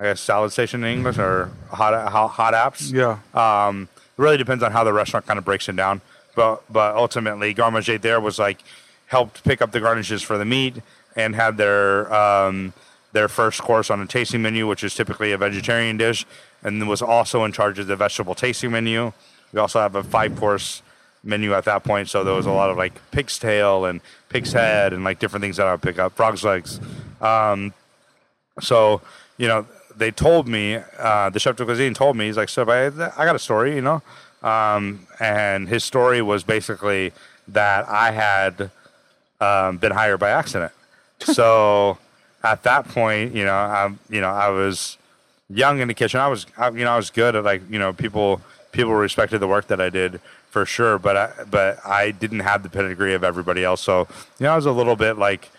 [0.00, 2.90] I guess, salad station in English or hot hot, hot apps.
[2.90, 3.18] Yeah.
[3.34, 6.00] Um, it really depends on how the restaurant kind of breaks it down.
[6.34, 8.62] But but ultimately, garde manger there was like
[9.06, 10.76] helped pick up the garnishes for the meat
[11.16, 12.72] and had their um,
[13.12, 16.24] their first course on a tasting menu, which is typically a vegetarian dish,
[16.62, 19.12] and was also in charge of the vegetable tasting menu.
[19.52, 20.82] We also have a five course
[21.22, 24.54] menu at that point, so there was a lot of like pig's tail and pig's
[24.54, 26.80] head and like different things that I would pick up, frog's legs.
[27.20, 27.74] Um,
[28.60, 29.02] so
[29.36, 29.66] you know
[30.00, 33.24] they told me uh, the chef de cuisine told me he's like so I, I
[33.24, 34.02] got a story you know?
[34.42, 37.12] Um, and his story was basically
[37.48, 38.70] that I had
[39.40, 40.72] um, been hired by accident.
[41.20, 41.98] So
[42.42, 44.96] at that point you know I you know I was
[45.48, 46.18] young in the kitchen.
[46.18, 48.40] I was I, you know I was good at like you know people
[48.72, 52.62] people respected the work that I did for sure but I, but I didn't have
[52.62, 53.82] the pedigree of everybody else.
[53.82, 54.08] So
[54.38, 55.50] you know I was a little bit like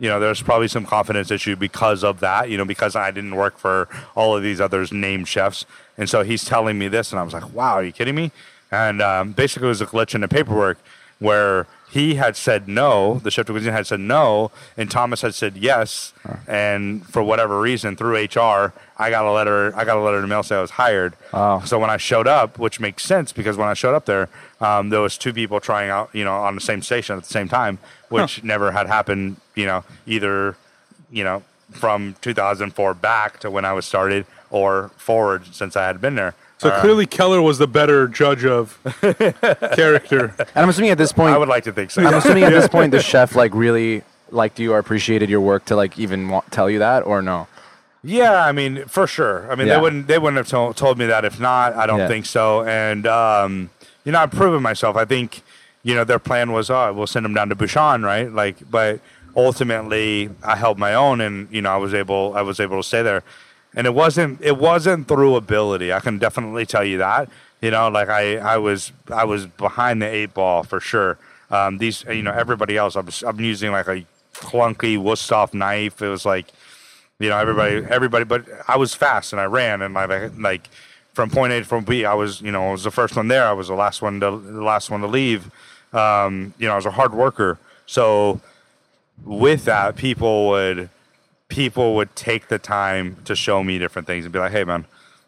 [0.00, 3.36] you know, there's probably some confidence issue because of that, you know, because I didn't
[3.36, 5.66] work for all of these others named chefs.
[5.98, 8.32] And so he's telling me this, and I was like, wow, are you kidding me?
[8.72, 10.78] And um, basically, it was a glitch in the paperwork
[11.18, 13.18] where he had said no.
[13.18, 16.12] The chef de cuisine had said no, and Thomas had said yes.
[16.46, 19.74] And for whatever reason, through HR, I got a letter.
[19.76, 21.14] I got a letter in the mail saying I was hired.
[21.32, 21.60] Wow.
[21.64, 24.28] So when I showed up, which makes sense because when I showed up there,
[24.60, 27.28] um, there was two people trying out, you know, on the same station at the
[27.28, 29.36] same time, which never had happened.
[29.56, 30.56] You know, either,
[31.10, 36.00] you know, from 2004 back to when I was started or forward since I had
[36.00, 36.34] been there.
[36.60, 38.78] So Uh, clearly, Keller was the better judge of
[39.74, 40.34] character.
[40.38, 42.02] And I'm assuming at this point, I would like to think so.
[42.02, 45.64] I'm assuming at this point the chef like really liked you or appreciated your work
[45.66, 47.46] to like even wa- tell you that or no?
[48.04, 49.50] Yeah, I mean, for sure.
[49.50, 49.76] I mean, Yeah.
[49.76, 51.74] they wouldn't they wouldn't have told, told me that if not.
[51.76, 52.08] I don't Yeah.
[52.08, 52.62] think so.
[52.64, 53.70] And um,
[54.04, 54.96] you know, I've proven myself.
[54.96, 55.40] I think
[55.82, 58.30] you know their plan was, oh, we'll send them down to Bouchon, right?
[58.30, 59.00] Like, but
[59.34, 62.86] ultimately, I held my own, and you know, I was able I was able to
[62.86, 63.22] stay there.
[63.74, 65.92] And it wasn't it wasn't through ability.
[65.92, 67.28] I can definitely tell you that.
[67.60, 71.18] You know, like I I was I was behind the eight ball for sure.
[71.50, 72.96] Um, these you know everybody else.
[72.96, 74.04] I'm I'm using like a
[74.34, 76.02] clunky Wusthof knife.
[76.02, 76.46] It was like
[77.20, 80.68] you know everybody everybody but i was fast and i ran and like like
[81.12, 83.28] from point a to point b i was you know i was the first one
[83.28, 85.50] there i was the last one to the last one to leave
[85.92, 88.40] um, you know i was a hard worker so
[89.24, 90.88] with that people would
[91.50, 94.86] people would take the time to show me different things and be like hey man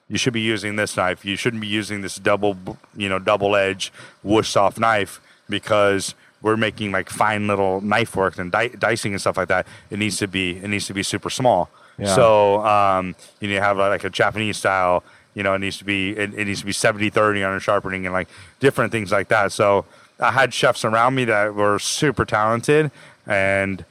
[0.08, 2.56] you should be using this knife you shouldn't be using this double
[2.96, 3.92] you know double edge
[4.24, 9.37] Wusthof knife because we're making like fine little knife work and di- dicing and stuff
[9.37, 12.14] like that it needs to be it needs to be super small Yeah.
[12.14, 15.04] so um, you need to have like a Japanese style.
[15.35, 17.61] You know, it needs to be it, it needs to be 70 30 on the
[17.61, 18.28] sharpening and like
[18.61, 19.50] different things like that.
[19.52, 19.85] So
[20.20, 22.90] I had chefs around me that were super talented,
[23.26, 23.85] and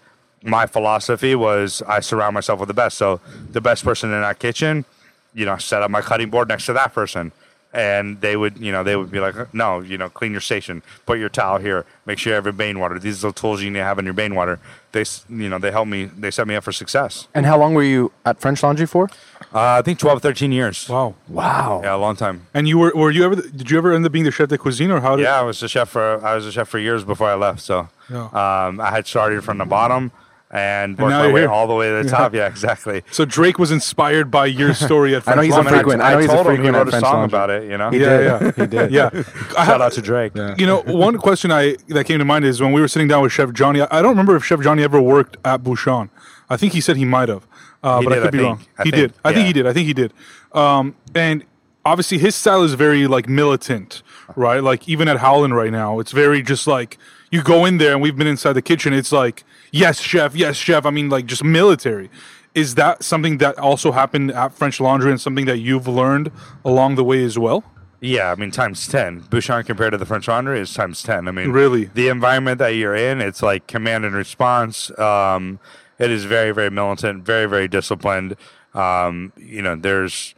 [0.43, 2.97] my philosophy was I surround myself with the best.
[2.97, 3.19] So
[3.51, 4.85] the best person in that kitchen,
[5.33, 7.31] you know, set up my cutting board next to that person.
[7.73, 10.83] And they would, you know, they would be like, no, you know, clean your station,
[11.05, 12.99] put your towel here, make sure you have your bain water.
[12.99, 14.59] These are the tools you need to have in your bain water.
[14.91, 17.29] They, you know, they help me, they set me up for success.
[17.33, 19.05] And how long were you at French Laundry for?
[19.53, 20.89] Uh, I think 12, 13 years.
[20.89, 21.15] Wow.
[21.29, 21.79] Wow.
[21.81, 22.47] Yeah, a long time.
[22.53, 24.57] And you were were you ever did you ever end up being the chef de
[24.57, 26.77] cuisine or how did Yeah, I was a chef for I was a chef for
[26.79, 27.61] years before I left.
[27.61, 28.25] So Yeah.
[28.33, 30.11] um, I had started from the bottom
[30.53, 31.49] and worked now my way here.
[31.49, 32.33] all the way to the top.
[32.33, 33.03] Yeah, exactly.
[33.11, 35.77] So Drake was inspired by your story at I know French he's a Laundry.
[35.77, 37.37] frequent- I know I he's a told him he wrote a French song Laundry.
[37.37, 37.69] about it.
[37.71, 37.89] You know.
[37.89, 38.25] He Yeah, did.
[38.25, 38.51] yeah.
[38.57, 38.91] He did.
[38.91, 39.09] Yeah.
[39.13, 40.33] I Shout have- out to Drake.
[40.35, 43.21] You know, one question I that came to mind is when we were sitting down
[43.23, 43.81] with Chef Johnny.
[43.81, 46.09] I, I don't remember if Chef Johnny ever worked at Bouchon.
[46.49, 47.47] I think he said he might have,
[47.81, 48.47] uh, He but I could I be think.
[48.47, 48.59] wrong.
[48.77, 49.13] I he think, did.
[49.23, 49.67] I think he did.
[49.67, 50.13] I think he did.
[50.51, 51.45] Um, and
[51.85, 54.03] obviously, his style is very like militant,
[54.35, 54.61] right?
[54.61, 56.97] Like even at Howland right now, it's very just like
[57.31, 58.93] you go in there, and we've been inside the kitchen.
[58.93, 60.85] It's like yes, chef, yes, chef.
[60.85, 62.09] I mean, like just military.
[62.53, 66.31] Is that something that also happened at French Laundry and something that you've learned
[66.65, 67.63] along the way as well?
[68.01, 69.21] Yeah, I mean times ten.
[69.29, 71.27] Bouchon compared to the French Laundry is times ten.
[71.27, 71.85] I mean, Really?
[71.85, 74.91] the environment that you're in, it's like command and response.
[74.99, 75.59] Um,
[75.99, 78.35] it is very, very militant, very, very disciplined.
[78.73, 80.33] Um, you know, there's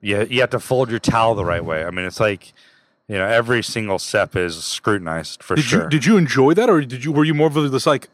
[0.00, 1.84] you you have to fold your towel the right way.
[1.84, 2.52] I mean, it's like
[3.12, 5.82] you know every single step is scrutinized for Did sure.
[5.82, 8.08] you did you enjoy that, or did you were you more of this like,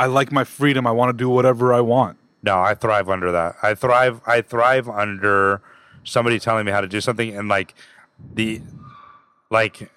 [0.00, 2.18] I like my freedom, I want to do whatever I want?
[2.42, 3.54] No, I thrive under that.
[3.62, 4.20] I thrive.
[4.26, 5.62] I thrive under
[6.02, 7.72] somebody telling me how to do something and like
[8.34, 8.60] the
[9.48, 9.92] like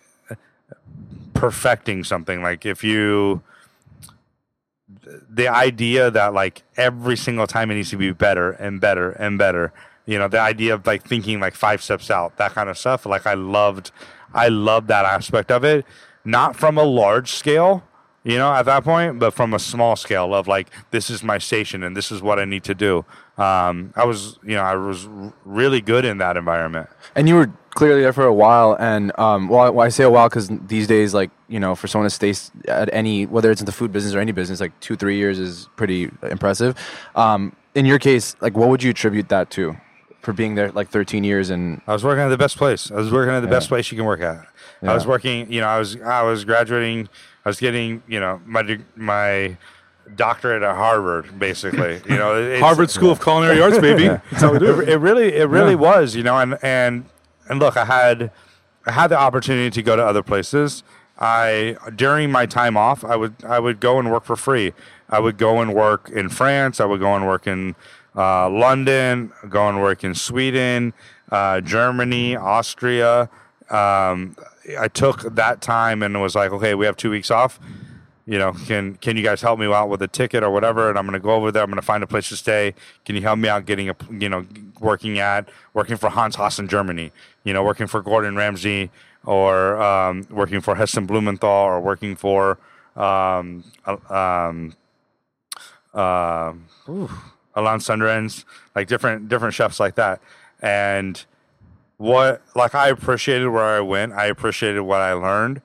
[1.34, 2.44] perfecting something.
[2.44, 3.42] Like if you
[5.28, 9.40] the idea that like every single time it needs to be better and better and
[9.40, 9.74] better.
[10.06, 13.08] You know, the idea of like thinking like five steps out, that kind of stuff.
[13.08, 13.90] Like I loved,
[14.36, 15.86] I love that aspect of it.
[16.24, 17.84] Not from a large scale,
[18.24, 21.38] you know, at that point, but from a small scale of like this is my
[21.38, 23.06] station and this is what I need to do.
[23.38, 25.08] Um, I was, you know, I was
[25.46, 26.90] really good in that environment.
[27.16, 28.76] And you were clearly there for a while.
[28.80, 32.10] And um, well, I- say a while because these days, like you know, for someone
[32.10, 32.34] to stay
[32.68, 35.38] at any, whether it's in the food business or any business, like two, three years
[35.38, 36.76] is pretty impressive.
[37.16, 39.76] Um, in your case, like, what would you attribute that to,
[40.26, 42.92] for being there like 13 years and I was working at the best place.
[42.92, 44.46] I was working at the best place you can work at.
[44.82, 44.92] Yeah.
[44.92, 47.08] I was working, you know, I was I was graduating,
[47.46, 49.58] I was getting, you know, my my
[50.16, 52.02] doctorate at Harvard, basically.
[52.10, 54.08] You know, it's- Harvard School of Culinary Arts, baby.
[54.32, 54.90] That's how we do It, it.
[54.94, 55.76] it really, it really Yeah.
[55.92, 57.06] was, you know, and and
[57.48, 58.32] and look, I had
[58.88, 60.84] I had the opportunity to go to other places.
[61.20, 64.74] I during my time off, I would I would go and work for free.
[65.10, 66.80] I would go and work in France.
[66.82, 67.76] I would go and work in
[68.16, 69.32] uh, London.
[69.50, 70.94] Go and work in Sweden,
[71.32, 73.30] uh, Germany, Austria.
[73.70, 74.36] Um,
[74.80, 77.60] I took that time and was like, okay, we have two weeks off
[78.28, 80.90] you know, can can you guys help me out with a ticket or whatever?
[80.90, 81.62] And I'm going to go over there.
[81.62, 82.74] I'm going to find a place to stay.
[83.06, 84.46] Can you help me out getting a, you know,
[84.80, 87.12] working at working for Hans Haas in Germany?
[87.44, 88.90] You know, working for Gordon Ramsay
[89.24, 92.58] or um, working for Heston Blumenthal or working for
[92.96, 94.74] um, uh, um,
[95.94, 96.54] uh,
[97.56, 100.22] Alain Senderens, like different different chefs like that.
[100.62, 101.24] And
[101.98, 104.14] what like I appreciated where I went.
[104.14, 105.62] I appreciated what I learned,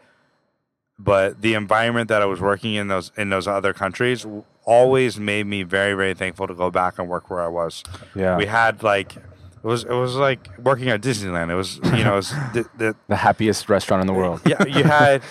[0.98, 4.26] but the environment that I was working in those in those other countries
[4.64, 7.82] always made me very very thankful to go back and work where I was.
[8.14, 8.36] Yeah.
[8.36, 11.50] we had like it was it was like working at Disneyland.
[11.50, 14.40] It was you know it was the, the, the happiest restaurant in the world.
[14.46, 15.22] yeah, you had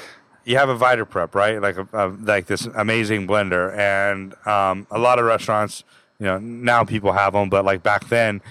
[0.45, 1.62] you have a Vita Prep, right?
[1.62, 5.84] Like a, a like this amazing blender, and um, a lot of restaurants,
[6.19, 8.41] you know, now people have them, but like back then,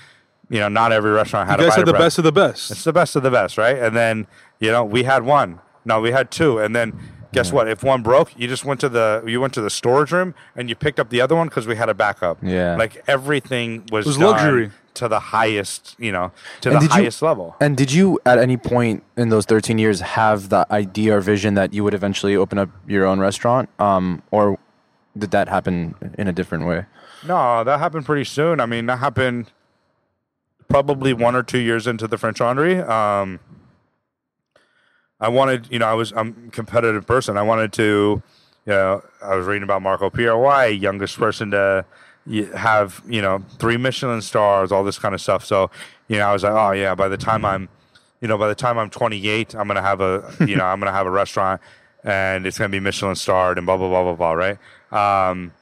[0.49, 2.71] you know, not every restaurant had You guys had the best of the best.
[2.71, 3.77] It's the best of the best, right?
[3.79, 4.27] And then
[4.61, 5.61] you know we had one.
[5.85, 6.99] No, we had two, and then
[7.33, 7.69] guess what?
[7.69, 10.69] If one broke, you just went to the you went to the storage room and
[10.71, 12.39] you picked up the other one because we had a backup.
[12.43, 12.77] Yeah.
[12.77, 14.71] like everything was, was luxury.
[14.95, 17.55] to the highest, you know, to And the did you- highest level.
[17.61, 21.55] And did you, at any point in those 13 years, have the idea or vision
[21.55, 23.69] that you would eventually open up your own restaurant?
[23.79, 24.59] Um, or
[25.17, 26.87] did that happen in a different way?
[27.27, 28.61] No, that happened pretty soon.
[28.61, 29.51] I mean, that happened
[30.69, 32.79] probably one or two years into the French Laundry.
[32.79, 33.41] Um,
[35.21, 37.37] I wanted, you know, I was I'm a competitive person.
[37.37, 38.23] I wanted to,
[38.67, 41.85] you know, I was reading about Marco Pierre, youngest person to
[42.55, 45.45] have, you know, three Michelin stars, all this kind of stuff.
[45.45, 45.71] So,
[46.09, 47.69] you know, I was like, oh yeah, by the time I'm,
[48.21, 50.93] you know, by the time I'm 28, I'm gonna have a, you know, I'm gonna
[50.93, 51.61] have a restaurant,
[52.05, 54.59] and it's gonna be Michelin starred and blah blah blah blah blah, right?
[55.31, 55.53] Um,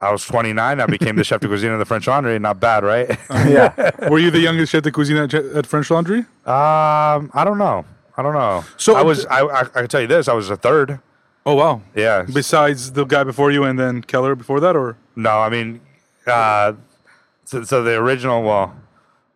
[0.00, 0.80] I was 29.
[0.80, 2.38] I became the chef de cuisine of the French Laundry.
[2.38, 3.08] Not bad, right?
[3.30, 4.08] yeah.
[4.08, 6.20] Were you the youngest chef de cuisine at, at French Laundry?
[6.46, 7.84] Um, I don't know.
[8.16, 8.64] I don't know.
[8.76, 9.26] So- I was.
[9.26, 10.28] I, I, I can tell you this.
[10.28, 11.00] I was a third.
[11.46, 11.80] Oh wow!
[11.94, 12.22] Yeah.
[12.22, 15.80] Besides the guy before you and then Keller before that, or No, I mean,
[16.26, 16.74] uh,
[17.44, 18.42] so, so the original.
[18.42, 18.76] Well,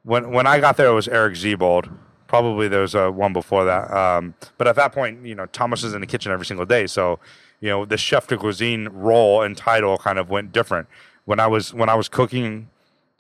[0.03, 1.90] when when I got there, it was Eric Ziebold.
[2.27, 3.90] Probably there was uh, one before that.
[3.90, 6.87] Um, but at that point, you know, Thomas is in the kitchen every single day,
[6.87, 7.18] so
[7.62, 10.88] you know the chef de cuisine role and title kind of went different.
[11.25, 12.68] When I was when I was cooking,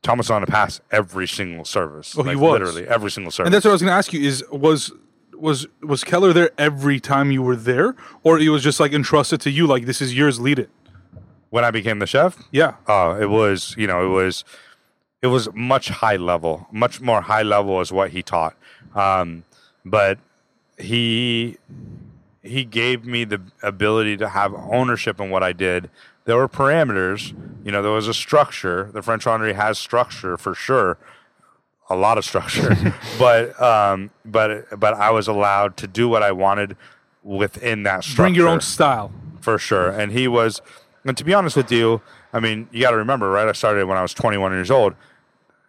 [0.02, 2.14] Thomas on the pass every single service.
[2.18, 2.52] Oh, he was.
[2.52, 3.46] literally every single service.
[3.46, 4.92] and that's what I was going to ask you: is was
[5.34, 9.40] was was Keller there every time you were there, or it was just like entrusted
[9.40, 10.68] to you, like this is yours, lead it?
[11.52, 12.38] when I became the chef.
[12.50, 12.76] Yeah.
[12.86, 14.42] Oh, it was you know it was
[15.20, 18.56] it was much high level, much more high level is what he taught.
[18.94, 19.44] Um,
[19.84, 20.18] but
[20.78, 21.58] he
[22.42, 25.90] he gave me the ability to have ownership in what I did.
[26.24, 28.90] There were parameters, you know, there was a structure.
[28.92, 30.98] The French Laundry has structure for sure,
[31.90, 32.94] a lot of structure.
[33.18, 36.76] but um, but but I was allowed to do what I wanted
[37.24, 39.12] within that structure Bring your own style.
[39.40, 39.90] for sure.
[39.90, 40.60] And he was,
[41.04, 42.00] and to be honest with you,
[42.32, 43.46] I mean, you got to remember, right?
[43.46, 44.94] I started when I was 21 years old.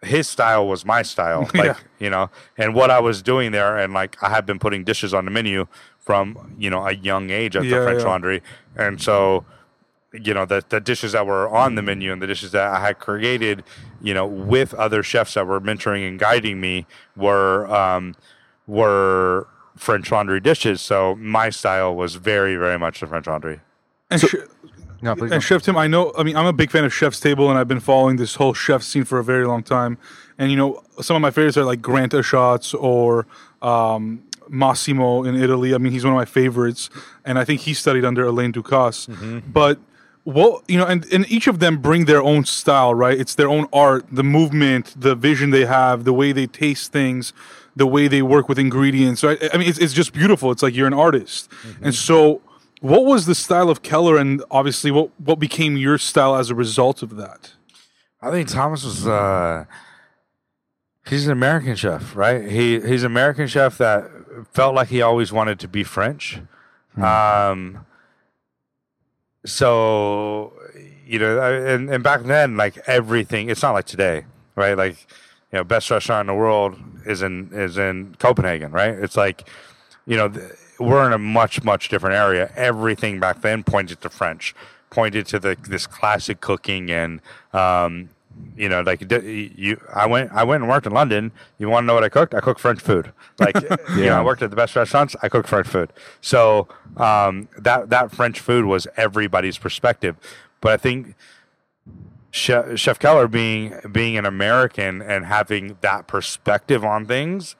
[0.01, 1.75] His style was my style, like Yeah.
[1.99, 5.13] you know, and what I was doing there, and like I had been putting dishes
[5.13, 5.67] on the menu
[6.03, 8.07] from you know a young age at Yeah, the French yeah.
[8.07, 8.43] Laundry,
[8.75, 9.45] and so
[10.11, 12.79] you know the the dishes that were on the menu and the dishes that I
[12.81, 13.63] had created,
[14.01, 16.85] you know, with other chefs that were mentoring and guiding me
[17.15, 18.15] were um,
[18.67, 20.81] were French Laundry dishes.
[20.81, 23.59] So my style was very very much the French Laundry.
[24.11, 24.35] And, sh-
[25.01, 25.31] No, please.
[25.31, 26.13] and Chef Tim, I know.
[26.17, 28.53] I mean, I'm a big fan of Chef's Table, and I've been following this whole
[28.53, 29.97] chef scene for a very long time.
[30.37, 33.25] And you know, some of my favorites are like Grant Achatz or
[33.61, 35.73] um, Massimo in Italy.
[35.73, 36.89] I mean, he's one of my favorites,
[37.25, 39.43] and I think he studied under Alain Ducasse.
[39.51, 39.79] But
[40.23, 43.19] what you know, and, and each of them bring their own style, right?
[43.19, 47.33] It's their own art, the movement, the vision they have, the way they taste things,
[47.75, 49.23] the way they work with ingredients.
[49.23, 49.37] Right?
[49.53, 50.51] I mean, it's it's just beautiful.
[50.51, 51.49] It's like you're an artist,
[51.81, 52.41] and so.
[52.81, 56.55] What was the style of Keller, and obviously, what what became your style as a
[56.55, 57.53] result of that?
[58.21, 59.63] I think Thomas was uh
[61.07, 62.49] he's an American chef, right?
[62.49, 64.09] He he's an American chef that
[64.51, 66.39] felt like he always wanted to be French.
[66.97, 67.85] Um
[69.45, 70.53] so
[71.05, 74.77] you know, and, and back then like everything it's not like today, right?
[74.77, 75.05] Like
[75.51, 78.93] you know, best restaurant in the world is in is in Copenhagen, right?
[78.93, 79.47] It's like
[80.05, 82.51] you know, th- we're in a much much different area.
[82.55, 84.55] Everything back then pointed to French,
[84.89, 87.21] pointed to the this classic cooking and
[87.53, 88.09] um,
[88.55, 89.79] you know, like you.
[89.93, 91.31] I went I went and worked in London.
[91.57, 92.33] You want to know what I cooked?
[92.33, 93.11] I cooked French food.
[93.39, 93.55] Like
[93.95, 95.15] you know, I worked at the best restaurants.
[95.21, 95.91] I cooked French food.
[96.21, 96.67] So
[96.97, 100.15] um, that that French food was everybody's perspective.
[100.61, 101.15] But I think
[102.31, 107.55] Chef, Chef Keller being being an American and having that perspective on things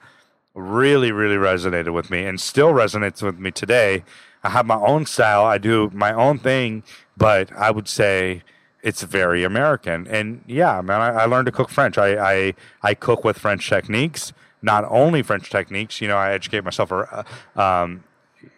[0.54, 4.04] really really resonated with me and still resonates with me today.
[4.44, 5.44] I have my own style.
[5.44, 6.84] I do my own thing,
[7.16, 8.42] but I would say
[8.84, 10.06] it's very American.
[10.06, 11.98] And yeah, man, I, I learned to cook French.
[11.98, 14.32] I, I I cook with French techniques,
[14.62, 16.00] not only French techniques.
[16.00, 16.92] You know, I educate myself.
[16.92, 17.24] Uh,
[17.56, 18.04] um,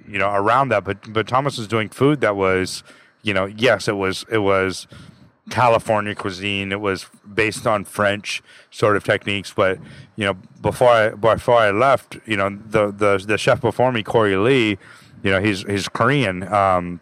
[0.08, 0.84] you know around that.
[0.84, 2.82] But but Thomas was doing food that was
[3.22, 4.86] you know yes it was it was
[5.50, 6.72] California cuisine.
[6.72, 9.78] It was based on French sort of techniques, but
[10.16, 14.02] you know, before I before I left, you know, the the the chef before me,
[14.02, 14.78] Corey Lee,
[15.22, 16.42] you know, he's he's Korean.
[16.52, 17.00] Um,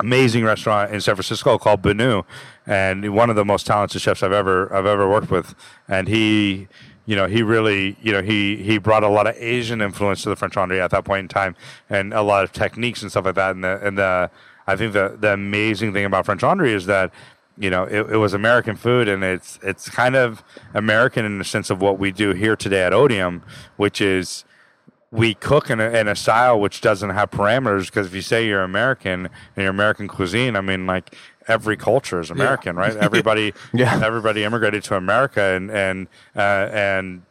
[0.00, 2.24] amazing restaurant in San Francisco called Benu,
[2.66, 5.54] and one of the most talented chefs I've ever I've ever worked with.
[5.88, 6.68] And he,
[7.06, 10.28] you know, he really, you know, he he brought a lot of Asian influence to
[10.28, 11.56] the French Laundry at that point in time,
[11.88, 13.54] and a lot of techniques and stuff like that.
[13.54, 14.30] And the and the
[14.66, 17.12] I think the the amazing thing about French Laundry is that
[17.58, 21.44] you know, it, it, was American food, and it's it's kind of American in the
[21.44, 23.40] sense of what we do here today at Otium,
[23.76, 24.44] which is
[25.10, 27.86] we cook in a, in a style which doesn't have parameters.
[27.86, 31.14] Because if you say you're American and you're American cuisine, I mean, like
[31.48, 32.82] every culture is American, yeah.
[32.82, 32.96] right?
[33.06, 34.00] Everybody, yeah.
[34.04, 37.22] everybody immigrated to America, and and uh, and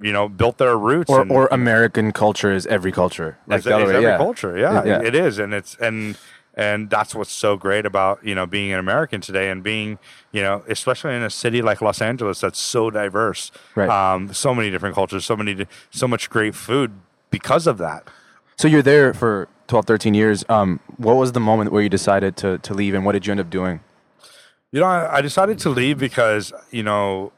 [0.00, 1.10] you know built their roots.
[1.10, 4.16] Or, and, or American culture is every culture, like it's, it's every yeah.
[4.16, 4.58] culture.
[4.58, 6.18] Yeah, yeah, it is, and it's and
[6.56, 9.98] and that's what's so great about you know being an American today and being
[10.32, 13.88] you know especially in a city like Los Angeles that's so diverse, right.
[13.88, 16.92] um, so many different cultures, so many so much great food
[17.30, 18.08] because of that.
[18.56, 20.44] So you're there for 12, 13 years.
[20.48, 23.32] Um, what was the moment where you decided to to leave, and what did you
[23.32, 23.80] end up doing?
[24.72, 27.32] You know, I, I decided to leave because you know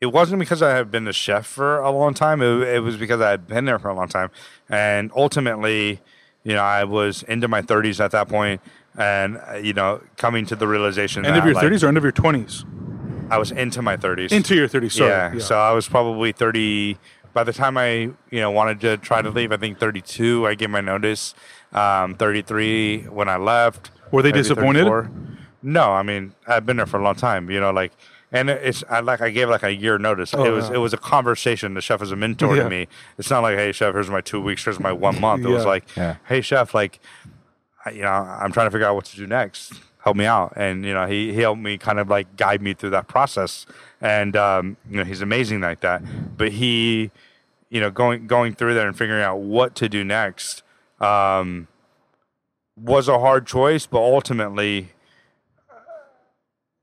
[0.00, 2.42] it wasn't because I had been a chef for a long time.
[2.42, 4.30] It, it was because I had been there for a long time,
[4.68, 6.00] and ultimately
[6.44, 8.60] you know, I was into my 30s at that point,
[8.96, 11.24] and uh, you know, coming to the realization.
[11.24, 12.64] End that, of your like, 30s or end of your 20s?
[13.30, 14.32] I was into my 30s.
[14.32, 15.10] Into your 30s, sorry.
[15.10, 15.40] Yeah, yeah.
[15.40, 16.98] So I was probably 30.
[17.34, 17.90] By the time I,
[18.30, 20.46] you know, wanted to try to leave, I think 32.
[20.46, 21.34] I gave my notice.
[21.72, 23.90] Um, 33 when I left.
[24.10, 24.84] Were they disappointed?
[24.84, 25.10] 34.
[25.62, 27.50] No, I mean I've been there for a long time.
[27.50, 27.92] You know, like
[28.30, 30.34] and it's I like I gave like a year notice.
[30.34, 30.76] Oh, it was yeah.
[30.76, 31.74] it was a conversation.
[31.74, 32.64] The chef was a mentor yeah.
[32.64, 32.88] to me.
[33.16, 35.44] It's not like hey chef, here's my two weeks, here's my one month.
[35.44, 35.54] It yeah.
[35.54, 35.88] was like
[36.26, 37.00] hey chef, like
[37.92, 39.72] you know I'm trying to figure out what to do next.
[40.04, 42.74] Help me out, and you know he, he helped me kind of like guide me
[42.74, 43.66] through that process.
[44.00, 46.02] And um, you know he's amazing like that.
[46.36, 47.10] But he,
[47.68, 50.62] you know, going going through there and figuring out what to do next
[51.00, 51.66] um,
[52.76, 54.90] was a hard choice, but ultimately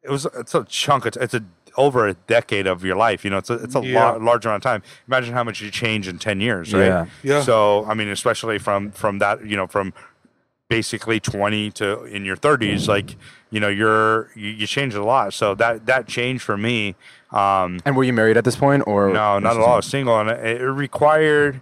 [0.06, 1.06] it was it's a chunk.
[1.06, 1.44] It's, it's a
[1.78, 3.24] over a decade of your life.
[3.24, 4.12] You know, it's a it's a yeah.
[4.12, 4.84] lar- large amount of time.
[5.08, 6.86] Imagine how much you change in ten years, right?
[6.86, 7.06] Yeah.
[7.24, 7.42] yeah.
[7.42, 9.94] So I mean, especially from from that, you know, from
[10.68, 13.16] basically 20 to in your 30s like
[13.52, 16.96] you know you're you, you changed a lot so that that changed for me
[17.32, 19.86] um and were you married at this point or no not at all I was
[19.86, 21.62] single and it, it required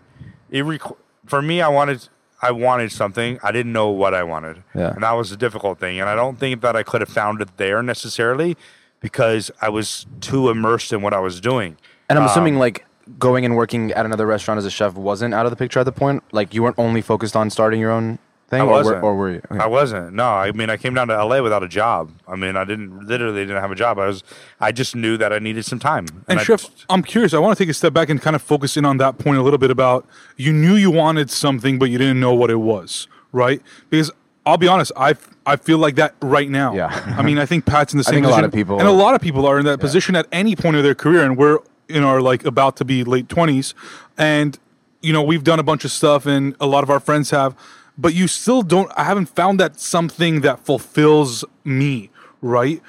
[0.49, 2.07] it requ- for me i wanted
[2.43, 3.39] I wanted something.
[3.41, 4.63] I didn't know what I wanted.
[4.75, 4.93] Yeah.
[4.93, 5.99] And that was a difficult thing.
[6.01, 8.57] And I don't think that I could have found it there necessarily
[8.99, 11.77] because I was too immersed in what I was doing.
[12.09, 12.85] And I'm um, assuming like
[13.17, 15.85] going and working at another restaurant as a chef wasn't out of the picture at
[15.85, 16.21] the point.
[16.33, 18.19] Like you weren't only focused on starting your own
[18.53, 18.61] thing?
[18.61, 18.97] I wasn't.
[18.97, 19.41] Or, were, or were you?
[19.51, 19.59] Okay.
[19.59, 20.13] I wasn't.
[20.13, 22.11] No, I mean, I came down to LA without a job.
[22.27, 23.99] I mean, I didn't literally didn't have a job.
[23.99, 24.23] I was,
[24.59, 26.05] I just knew that I needed some time.
[26.27, 27.33] And, and Chef, I'm curious.
[27.33, 29.37] I want to take a step back and kind of focus in on that point
[29.37, 32.57] a little bit about you knew you wanted something, but you didn't know what it
[32.57, 33.61] was, right?
[33.89, 34.11] Because
[34.45, 36.73] I'll be honest, I I feel like that right now.
[36.73, 37.15] Yeah.
[37.17, 38.13] I mean, I think Pat's in the same.
[38.13, 39.79] I think position, a lot of people, and a lot of people are in that
[39.79, 39.81] yeah.
[39.81, 43.03] position at any point of their career, and we're in our like about to be
[43.03, 43.73] late twenties,
[44.17, 44.57] and
[45.01, 47.55] you know we've done a bunch of stuff, and a lot of our friends have
[47.97, 52.09] but you still don't I haven't found that something that fulfills me,
[52.41, 52.81] right?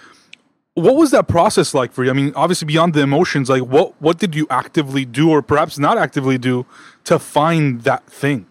[0.75, 2.11] What was that process like for you?
[2.11, 5.79] I mean, obviously beyond the emotions, like what what did you actively do or perhaps
[5.79, 6.67] not actively do
[7.05, 8.47] to find that thing?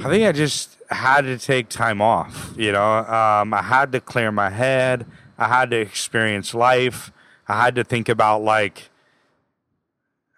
[0.00, 2.98] I think I just had to take time off, you know.
[2.98, 5.06] Um, I had to clear my head.
[5.38, 7.12] I had to experience life.
[7.48, 8.90] I had to think about like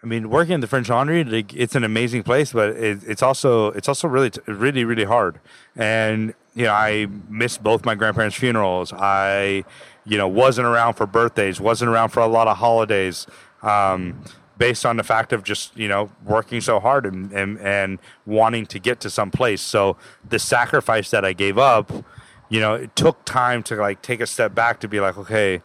[0.03, 3.22] I mean, working in the French Laundry, like, it's an amazing place, but it, it's
[3.22, 5.38] also it's also really really really hard.
[5.76, 8.92] And you know, I missed both my grandparents' funerals.
[8.92, 9.64] I,
[10.05, 13.26] you know, wasn't around for birthdays, wasn't around for a lot of holidays,
[13.62, 14.22] um,
[14.59, 18.66] based on the fact of just you know working so hard and, and and wanting
[18.66, 19.62] to get to some place.
[19.62, 19.96] So
[20.28, 21.92] the sacrifice that I gave up,
[22.48, 25.62] you know, it took time to like take a step back to be like, okay,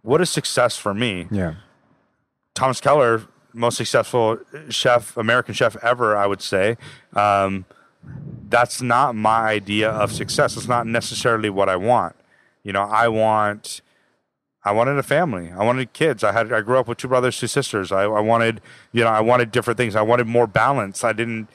[0.00, 1.28] what is success for me?
[1.30, 1.56] Yeah.
[2.54, 3.20] Thomas Keller
[3.56, 4.38] most successful
[4.68, 6.76] chef, American chef ever, I would say.
[7.14, 7.64] Um,
[8.48, 10.56] that's not my idea of success.
[10.56, 12.14] It's not necessarily what I want.
[12.62, 13.80] You know, I want,
[14.64, 15.50] I wanted a family.
[15.50, 16.22] I wanted kids.
[16.22, 17.90] I had, I grew up with two brothers, two sisters.
[17.90, 18.60] I, I wanted,
[18.92, 19.96] you know, I wanted different things.
[19.96, 21.02] I wanted more balance.
[21.02, 21.48] I didn't,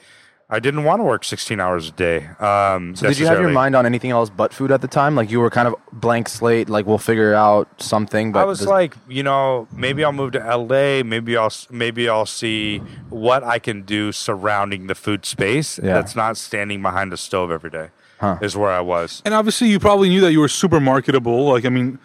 [0.52, 2.26] I didn't want to work 16 hours a day.
[2.38, 5.14] Um, So did you have your mind on anything else but food at the time?
[5.14, 8.32] Like you were kind of blank slate, like we'll figure out something.
[8.32, 11.02] But I was does- like, you know, maybe I'll move to LA.
[11.02, 12.78] Maybe I'll maybe I'll see
[13.08, 15.94] what I can do surrounding the food space Yeah.
[15.94, 17.88] that's not standing behind a stove every day.
[18.20, 18.36] Huh.
[18.42, 19.22] Is where I was.
[19.24, 21.50] And obviously, you probably knew that you were super marketable.
[21.50, 21.98] Like, I mean,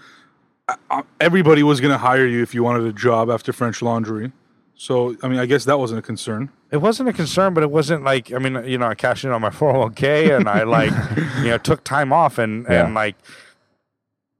[0.69, 3.81] I- I- everybody was going to hire you if you wanted a job after French
[3.83, 4.31] Laundry.
[4.79, 6.49] So, I mean, I guess that wasn't a concern.
[6.69, 9.31] It wasn't a concern, but it wasn't like I mean, you know, I cashed in
[9.31, 10.91] on my 401k and I like,
[11.39, 12.85] you know, took time off and Yeah.
[12.85, 13.15] and like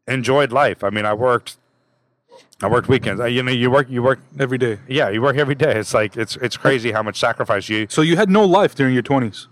[0.07, 0.83] enjoyed life.
[0.83, 1.57] I mean, I worked,
[2.61, 3.19] I worked weekends.
[3.19, 4.77] I, you know, you work, you work, Every day.
[4.88, 5.75] yeah, you work every day.
[5.79, 8.93] It's like it's it's crazy how much sacrifice you So, you had no life during
[8.93, 9.47] your 20s.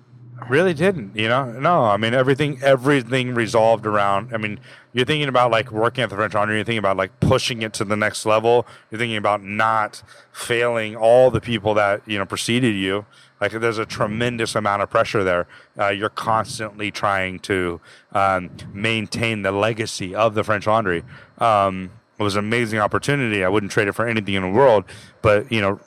[0.49, 1.15] Really didn't.
[1.15, 1.85] You know, no.
[1.85, 4.33] I mean, everything everything resolved around.
[4.33, 4.59] I mean,
[4.93, 6.57] you're thinking about like working at the French Laundry.
[6.57, 8.65] You're thinking about like pushing it to the next level.
[8.89, 13.05] You're thinking about not failing all the people that you know preceded you.
[13.41, 15.47] Like there's a tremendous amount of pressure there.
[15.77, 17.81] Uh, you're constantly trying to
[18.13, 21.03] um, maintain the legacy of the French Laundry.
[21.39, 23.43] Um, it was an amazing opportunity.
[23.43, 24.85] I wouldn't trade it for anything in the world.
[25.21, 25.79] But you know,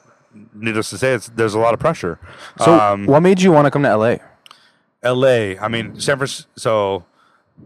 [0.55, 2.19] needless to say, it's, there's a lot of pressure.
[2.59, 4.17] So um, what made you want to come to LA?
[5.03, 5.59] L.A.
[5.59, 6.49] I mean, San Francisco.
[6.57, 7.05] So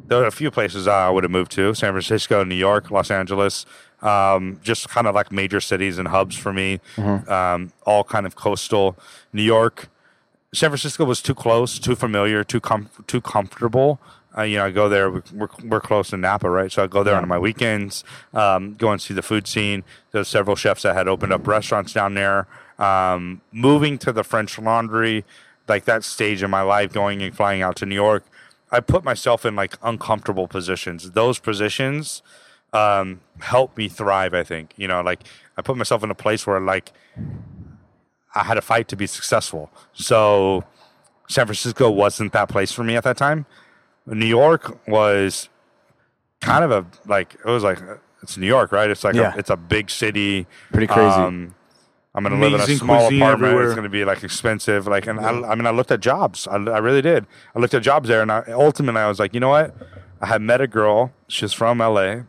[0.09, 3.11] there are a few places I would have moved to: San Francisco, New York, Los
[3.11, 3.67] Angeles.
[4.03, 6.81] Um, just kind of like major cities and hubs for me.
[7.29, 8.97] Um, all kind of coastal.
[9.33, 9.89] New York,
[10.53, 14.01] San Francisco was too close, too familiar, too com- too comfortable.
[14.37, 15.11] Uh, you know, I go there.
[15.11, 16.73] we- We're, we're close to Napa, right?
[16.73, 18.03] So I go there on my weekends,
[18.35, 19.85] um, go and see the food scene.
[20.11, 22.47] There's several chefs that had opened up restaurants down there.
[22.79, 25.25] Um, moving to the French Laundry,
[25.69, 28.25] like that stage in my life, going and flying out to New York,
[28.71, 31.11] I put myself in like uncomfortable positions.
[31.13, 32.23] Those positions
[32.73, 34.35] um, help me thrive.
[34.35, 35.21] I think you know, like
[35.57, 36.93] I put myself in a place where like
[38.35, 39.71] I had a fight to be successful.
[39.93, 40.65] So
[41.29, 43.47] San Francisco wasn't that place for me at that time.
[44.07, 45.49] New York was
[46.41, 47.79] kind of a like it was like
[48.23, 48.89] it's New York, right?
[48.91, 49.35] It's like Yeah.
[49.35, 51.07] a, it's a big city, Pretty crazy.
[51.21, 51.55] Um,
[52.15, 53.23] I'm gonna live in a small apartment.
[53.23, 53.65] everywhere.
[53.65, 54.87] It's gonna be like expensive.
[54.87, 56.47] Like, and I, I mean, I looked at jobs.
[56.47, 57.27] I, I really did.
[57.55, 59.75] I looked at jobs there, and I, ultimately, I was like, you know what?
[60.21, 61.13] I had met a girl.
[61.29, 62.23] She's from LA.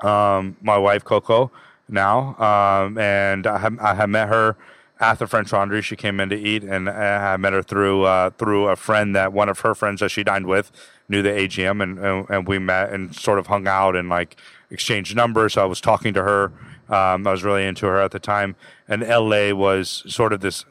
[0.00, 1.50] Um, my wife Coco
[1.88, 4.56] now, um, and I have, I had met her
[5.00, 5.82] at the French Laundry.
[5.82, 9.32] She came in to eat, and I met her through uh, through a friend that
[9.32, 10.72] one of her friends that she dined with
[11.08, 14.36] knew the AGM, and, and and we met and sort of hung out and like
[14.70, 15.52] exchanged numbers.
[15.54, 16.52] So I was talking to her.
[16.88, 18.56] Um, I was really into her at the time,
[18.88, 20.64] and LA was sort of this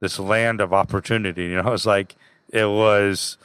[0.00, 1.44] this land of opportunity.
[1.44, 2.16] You know, it was like
[2.50, 3.38] it was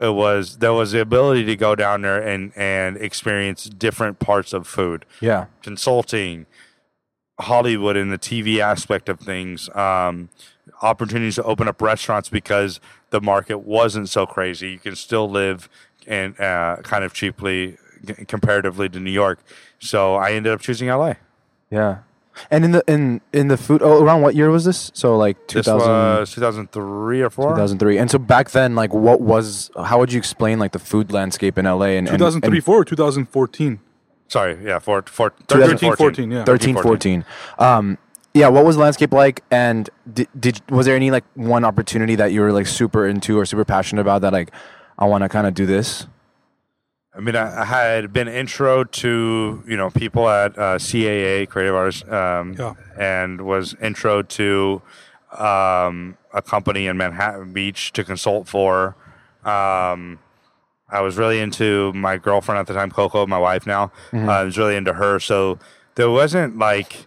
[0.00, 4.52] it was there was the ability to go down there and and experience different parts
[4.52, 5.04] of food.
[5.20, 5.46] Yeah.
[5.62, 6.46] consulting
[7.38, 10.30] hollywood and the tv aspect of things um,
[10.80, 12.80] opportunities to open up restaurants because
[13.10, 14.72] the market wasn't so crazy.
[14.72, 15.68] You can still live
[16.06, 17.76] and uh, kind of cheaply
[18.28, 19.40] comparatively to new york.
[19.78, 21.14] So i ended up choosing la
[21.70, 21.98] Yeah.
[22.50, 24.90] And in the in in the food oh, around what year was this?
[24.94, 27.98] So like this was 2003 or 4 2003.
[27.98, 31.56] And so back then like what was how would you explain like the food landscape
[31.56, 33.80] in LA and and- 2003, and 4 2014?
[34.28, 36.44] sorry yeah four, four, 13, 14, yeah.
[36.44, 37.24] 13 14.
[37.58, 37.96] Um
[38.34, 42.16] yeah, what was the landscape like and did, did was there any like one opportunity
[42.16, 44.50] that you were like super into or super passionate about that like
[44.98, 46.06] I want to kind of do this?
[47.16, 51.74] I mean, I, I had been intro to you know people at uh, CAA Creative
[51.74, 52.74] Artists, um, Yeah.
[52.98, 54.82] and was intro to
[55.38, 58.96] um, a company in Manhattan Beach to consult for.
[59.44, 60.18] Um,
[60.88, 63.90] I was really into my girlfriend at the time, Coco, my wife now.
[64.12, 65.58] Uh, I was really into her, so
[65.96, 67.06] there wasn't like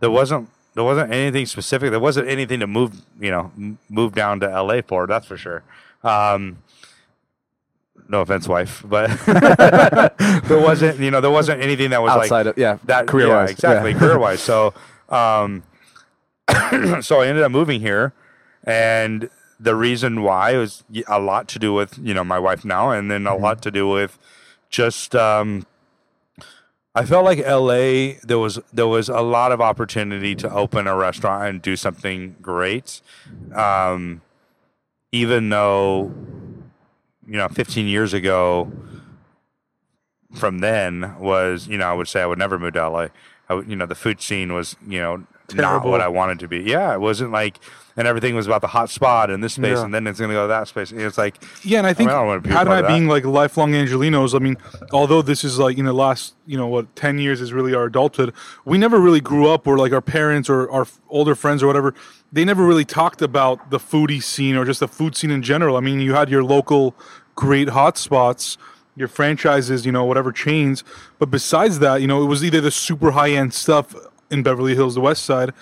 [0.00, 1.90] there wasn't there wasn't anything specific.
[1.90, 3.52] There wasn't anything to move you know
[3.88, 5.06] move down to LA for.
[5.06, 5.62] That's for sure.
[6.02, 6.58] Um,
[8.10, 9.08] no offense, wife, but
[10.48, 13.48] there wasn't, you know, there wasn't anything that was Outside like of yeah, that career-wise,
[13.48, 13.98] yeah, exactly, yeah.
[13.98, 14.40] career wise.
[14.40, 14.74] So,
[15.08, 15.62] um,
[17.00, 18.12] so I ended up moving here,
[18.64, 22.90] and the reason why was a lot to do with you know my wife now,
[22.90, 23.42] and then a Mm-hmm.
[23.42, 24.18] lot to do with
[24.70, 25.66] just um,
[26.94, 30.96] I felt like LA there was there was a lot of opportunity to open a
[30.96, 33.00] restaurant and do something great.
[33.54, 34.22] Um,
[35.12, 36.12] even though
[37.30, 38.70] you know 15 years ago
[40.34, 43.06] from then was you know I would say I would never move to LA.
[43.48, 45.24] I you know the food scene was you know
[45.54, 46.58] not what I wanted to be.
[46.60, 47.58] Yeah, it wasn't like,
[47.96, 49.84] and everything was about the hot spot in this space, Yeah.
[49.84, 50.92] and then it's gonna go to that space.
[50.92, 53.08] It's like, Yeah, and I think I don't wanna be a Pat and I being
[53.08, 54.56] like lifelong Angelinos, I mean,
[54.92, 57.84] although this is like in the last, you know, what, 10 years is really our
[57.84, 58.32] adulthood,
[58.64, 61.94] we never really grew up where like our parents or our older friends or whatever,
[62.32, 65.76] they never really talked about the foodie scene or just the food scene in general.
[65.76, 66.94] I mean, you had your local
[67.34, 68.56] great hotspots,
[68.96, 70.84] your franchises, you know, whatever chains.
[71.18, 73.94] But besides that, you know, it was either the super high end stuff
[74.30, 75.52] in Beverly Hills, the West Side.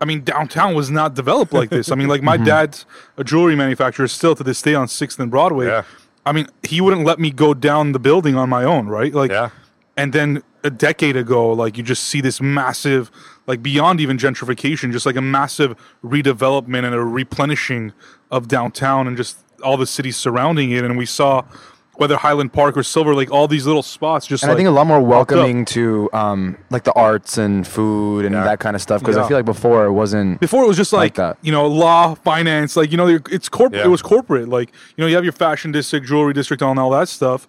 [0.00, 1.90] I mean, downtown was not developed like this.
[1.90, 2.44] I mean, like my mm-hmm.
[2.44, 2.84] dad's
[3.16, 5.66] a jewelry manufacturer still to this day on Sixth and Broadway.
[5.66, 5.84] Yeah.
[6.26, 9.14] I mean, he wouldn't let me go down the building on my own, right?
[9.14, 9.50] Like, Yeah.
[9.96, 13.10] and then a decade ago, like you just see this massive,
[13.46, 17.92] like beyond even gentrification, just like a massive redevelopment and a replenishing
[18.30, 20.84] of downtown and just all the cities surrounding it.
[20.84, 21.42] And we saw
[21.96, 24.68] whether Highland Park or Silver Lake, all these little spots just And like I think
[24.68, 28.44] a lot more welcoming to um, like the arts and food and Yeah.
[28.44, 29.00] that kind of stuff.
[29.00, 29.24] Because Yeah.
[29.24, 30.38] I feel like before it wasn't.
[30.40, 31.38] Before it was just like, Like that.
[31.40, 33.80] you know law, finance, like you know it's corporate.
[33.80, 33.86] Yeah.
[33.86, 34.48] It was corporate.
[34.48, 37.48] Like you know you have your fashion district, jewelry district, and all that stuff.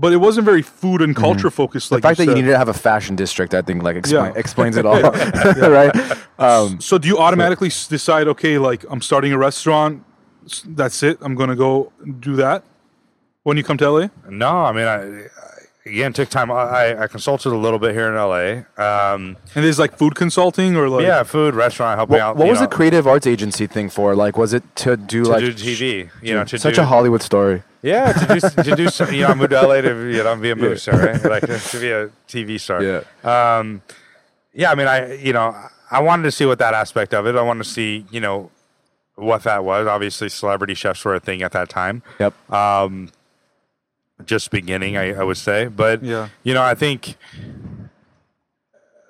[0.00, 1.88] But it wasn't very food and culture focused.
[1.88, 2.36] The Like the fact that you said.
[2.36, 4.32] needed to have a fashion district, I think, like explain, Yeah.
[4.38, 5.00] explains it all,
[5.80, 5.92] right?
[6.38, 10.07] Um, So do you automatically s- decide, okay, like I'm starting a restaurant, s-
[10.66, 12.64] that's it, I'm gonna go do that
[13.48, 14.08] when you come to LA?
[14.28, 15.28] No, I mean, I, I
[15.86, 16.50] again took time.
[16.50, 18.64] I, I consulted a little bit here in LA.
[18.76, 22.36] Um, And there's like food consulting or like yeah, food, restaurant, helping what out.
[22.36, 24.14] what was know, the creative arts agency thing for?
[24.14, 26.10] Like, was it to do to like do TV?
[26.22, 27.62] You know, to such do, a Hollywood story?
[27.82, 30.36] Yeah, to do to do some, you know, I moved to LA to you know
[30.36, 31.22] be a movie star, right?
[31.24, 32.82] Like to be a TV star.
[32.82, 33.02] Yeah.
[33.24, 33.82] Um,
[34.52, 34.70] yeah.
[34.72, 35.56] I mean, I you know
[35.90, 37.34] I wanted to see what that aspect of it.
[37.34, 38.50] I wanted to see you know
[39.18, 39.86] what that was.
[39.86, 42.02] Obviously, celebrity chefs were a thing at that time.
[42.20, 42.52] Yep.
[42.52, 43.10] Um,
[44.24, 46.28] just beginning, I, I would say, but Yeah.
[46.42, 47.16] you know, I think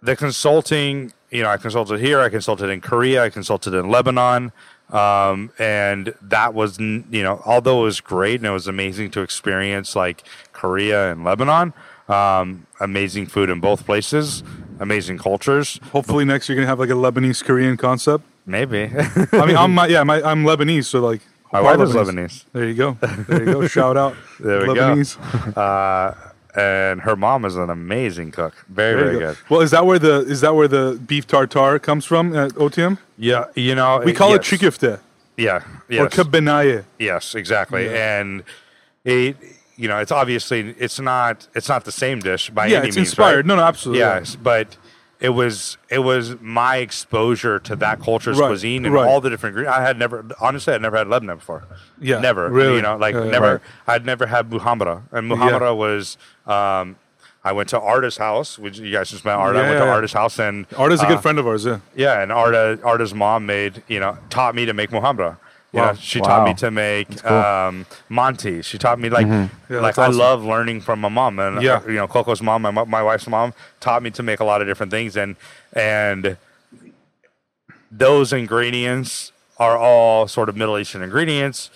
[0.03, 1.13] the consulting.
[1.31, 2.21] You know, I consulted here.
[2.21, 3.23] I consulted in Korea.
[3.25, 4.51] I consulted in Lebanon.
[4.91, 9.21] Um, and that was, you know, although it was great and it was amazing to
[9.21, 10.23] experience like
[10.55, 11.75] Korea and Lebanon,
[12.09, 14.43] um, amazing food in both places,
[14.81, 15.79] amazing cultures.
[15.93, 18.25] hopefully next year you're gonna have like a Lebanese Korean concept.
[18.49, 18.91] Maybe.
[19.33, 21.21] I mean I'm my, yeah, my, I'm Lebanese, so like
[21.53, 22.45] My wife is Lebanese.
[22.53, 22.97] There you go.
[23.29, 23.67] There you go.
[23.79, 24.15] Shout out.
[24.41, 24.75] There we go.
[24.75, 25.13] Lebanese.
[25.57, 26.15] Uh,
[26.57, 28.55] and her mom is an amazing cook.
[28.69, 29.19] Very, very go.
[29.21, 29.37] good.
[29.51, 32.99] Well, is that where the is that where the beef tartare comes from at Otium?
[33.19, 33.45] Yeah.
[33.55, 34.39] You know, We call yes.
[34.53, 34.99] it chikifte
[35.37, 35.63] Yeah.
[35.89, 36.01] Yes.
[36.01, 36.85] or kibbeh nayeh.
[36.99, 37.85] Yes, exactly.
[37.95, 38.43] And
[39.05, 39.37] it,
[39.77, 42.97] you know, it's obviously it's not it's not the same dish by Yeah, any it's
[42.97, 43.09] means.
[43.11, 43.37] inspired.
[43.37, 43.47] right?
[43.47, 44.01] No, no, absolutely.
[44.01, 44.77] Yes, but
[45.21, 49.07] it was it was my exposure to that culture's Right, cuisine and right.
[49.09, 49.67] all the different.
[49.67, 51.65] I had never honestly I'd never had Lebanon before.
[52.01, 52.49] Yeah, never.
[52.49, 52.77] really.
[52.77, 53.53] You know, like Yeah, never.
[53.55, 53.61] right.
[53.87, 56.17] I'd never had muhammara, and muhammara was.
[56.47, 56.97] Um,
[57.45, 59.59] I went to Arta's house, which you guys just met Arta.
[59.59, 59.93] I went Yeah, to yeah.
[59.93, 61.79] Arta's house, and Arta's a uh, good friend of ours, yeah.
[61.97, 65.39] yeah, and Arta Arta's mom made you know taught me to make muhammara.
[65.73, 65.89] You Wow.
[65.89, 66.27] know, she Wow.
[66.29, 68.63] taught me to make um, manti.
[68.63, 71.83] She taught me like Yeah, like that's I love learning from my mom and Yeah.
[71.85, 74.63] uh, you know Coco's mom, my my wife's mom taught me to make a lot
[74.63, 75.37] of different things and
[75.75, 76.37] and
[77.91, 81.71] those ingredients are all sort of Middle Eastern ingredients,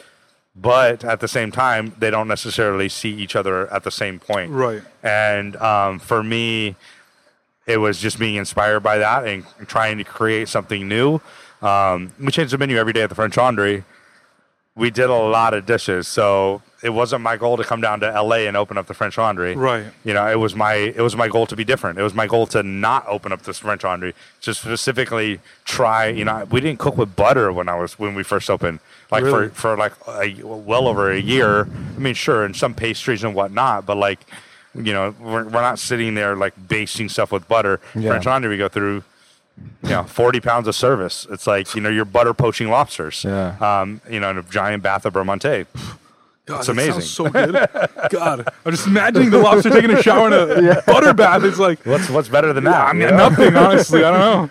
[0.54, 4.52] but at the same time they don't necessarily see each other at the same point.
[4.52, 4.82] Right.
[5.02, 6.76] And um, for me,
[7.66, 11.20] it was just being inspired by that and trying to create something new.
[11.62, 13.84] Um, we changed the menu every day at the French Laundry.
[14.74, 18.22] We did a lot of dishes, so it wasn't my goal to come down to
[18.22, 19.54] LA and open up the French Laundry.
[19.54, 19.84] Right.
[20.02, 21.98] You know, it was my it was my goal to be different.
[21.98, 24.14] It was my goal to not open up this French Laundry.
[24.40, 26.06] To specifically try.
[26.06, 28.80] You know, we didn't cook with butter when I was when we first opened.
[29.10, 29.48] Like Really?
[29.50, 31.64] for for like a, well over a year.
[31.96, 34.20] I mean, sure, and some pastries and whatnot, but like.
[34.74, 37.78] You know, we're, we're not sitting there like basting stuff with butter.
[37.94, 38.08] Yeah.
[38.08, 39.04] French Laundry, we go through
[39.82, 41.26] you know, 40 pounds of service.
[41.30, 43.24] It's like, you know, you're butter poaching lobsters.
[43.24, 43.56] Yeah.
[43.60, 45.66] Um, you know, in a giant bath of beurre monté.
[46.46, 46.92] God, It's amazing.
[46.94, 47.52] sounds so good.
[48.10, 51.44] God, I'm just imagining the lobster taking a shower in a butter bath.
[51.44, 52.88] It's like What's what's better than that?
[52.88, 53.28] I mean, you know?
[53.28, 53.54] nothing.
[53.56, 54.50] Honestly, I don't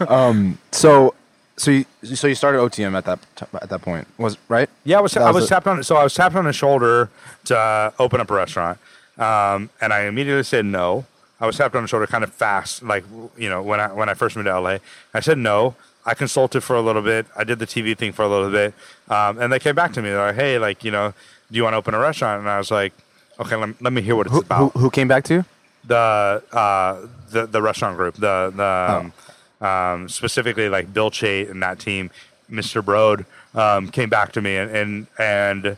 [0.00, 0.06] know.
[0.08, 0.58] um.
[0.70, 1.14] So,
[1.56, 4.70] so you so you started Otium at that t- at that point was right?
[4.84, 5.82] Yeah, I was, That I was was tapped on.
[5.82, 7.10] So I was tapped on the shoulder
[7.46, 8.78] to uh, open up a restaurant,
[9.18, 11.04] um, and I immediately said no.
[11.40, 13.04] I was tapped on the shoulder kind of fast, like
[13.36, 14.78] you know when I when I first moved to LA.
[15.14, 15.74] I said no.
[16.06, 17.26] I consulted for a little bit.
[17.36, 18.72] I did the TV thing for a little bit,
[19.10, 20.08] um, and they came back to me.
[20.08, 21.12] They're like, "Hey, like you know,
[21.50, 22.92] do you want to open a restaurant?" And I was like,
[23.38, 25.44] "Okay, let, let me hear what it's Who, who, about." who came back to you?
[25.84, 29.12] the uh, the the restaurant group, the the um,
[29.60, 29.66] Oh.
[29.66, 32.10] um, specifically like Bill Chait and that team,
[32.50, 32.82] Mr.
[32.84, 35.76] Broad um, came back to me and and and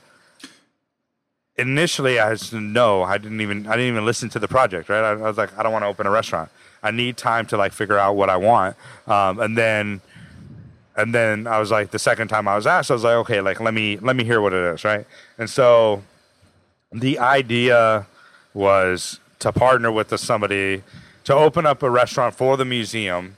[1.60, 4.88] initially I was no, I didn't even I didn't even listen to the project.
[4.88, 6.50] Right, I, I was like, I don't want to open a restaurant.
[6.82, 10.00] I need time to like figure out what I want, um, and then
[10.96, 13.40] and then I was like, the second time I was asked, I was like, okay,
[13.40, 15.06] like let me let me hear what it is, right?
[15.38, 16.02] And so
[16.92, 18.06] the idea
[18.54, 20.82] was to partner with somebody
[21.24, 23.36] to open up a restaurant for the museum,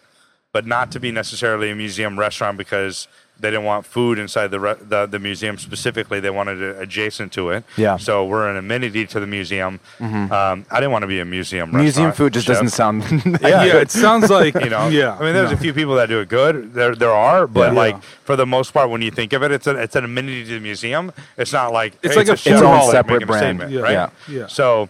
[0.52, 3.08] but not to be necessarily a museum restaurant because
[3.40, 6.20] they didn't want food inside the, re- the the museum specifically.
[6.20, 7.64] They wanted it adjacent to it.
[7.76, 7.96] Yeah.
[7.96, 9.80] So we're an amenity to the museum.
[10.00, 10.30] Um,
[10.70, 11.72] I didn't want to be a museum.
[11.76, 12.54] Museum food just chef.
[12.54, 13.02] doesn't sound.
[13.42, 15.56] Yeah, it sounds like You know, Yeah, I mean, there's no.
[15.56, 16.72] a few people that do it good.
[16.72, 17.78] There, there are, but Yeah.
[17.78, 20.44] like for the most part, when you think of it, it's an it's an amenity
[20.44, 21.12] to the museum.
[21.36, 22.90] It's not like It's hey, like a chef food hall hall.
[22.92, 23.42] separate making a brand.
[23.58, 23.80] statement, Yeah.
[23.80, 23.92] right?
[24.28, 24.38] Yeah.
[24.42, 24.46] Yeah.
[24.46, 24.88] So,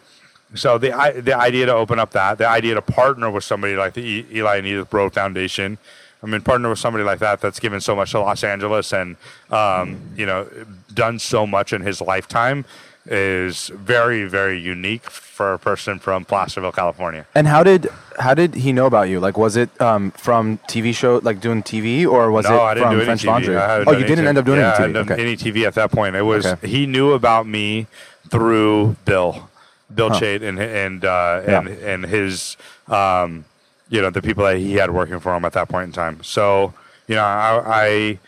[0.54, 0.90] so the
[1.24, 4.26] the idea to open up that, the idea to partner with somebody like the E-
[4.34, 5.78] Eli and Edythe Broad Foundation.
[6.22, 9.16] I mean, partner with somebody like that that's given so much to Los Angeles and
[9.50, 10.46] um, you know
[10.94, 12.64] done so much in his lifetime
[13.06, 17.26] is very very unique for a person from Placerville, California.
[17.34, 17.88] and how did
[18.20, 19.18] how did he know about you?
[19.18, 22.74] Like, was it um, from TV show, like doing TV, or was no, it I
[22.74, 23.26] didn't from do French TV.
[23.26, 23.56] Laundry?
[23.56, 24.28] Oh, you didn't TV.
[24.28, 24.96] end up doing yeah, I any TV.
[25.10, 25.22] Okay.
[25.22, 26.14] any TV at that point.
[26.14, 26.68] It was Okay.
[26.68, 27.88] he knew about me
[28.28, 29.48] through Bill,
[29.92, 30.20] Bill Huh.
[30.20, 31.58] Chait, and and uh, Yeah.
[31.58, 32.56] and and his
[32.88, 33.44] um,
[33.92, 36.24] you know the people that he had working for him at that point in time.
[36.24, 36.74] So
[37.06, 38.18] you know I I,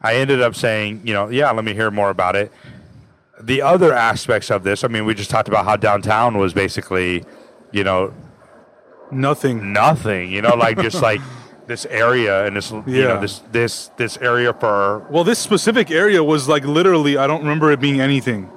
[0.00, 2.50] I ended up saying you know yeah let me hear more about it.
[3.42, 7.24] The other aspects of this, I mean, we just talked about how downtown was basically,
[7.72, 8.12] you know,
[9.10, 9.72] nothing.
[9.72, 10.30] nothing.
[10.30, 11.22] You know, like just like
[11.66, 16.22] this area and this you know this this this area for Well, this specific area
[16.22, 17.16] was like literally.
[17.16, 18.48] I don't remember it being anything.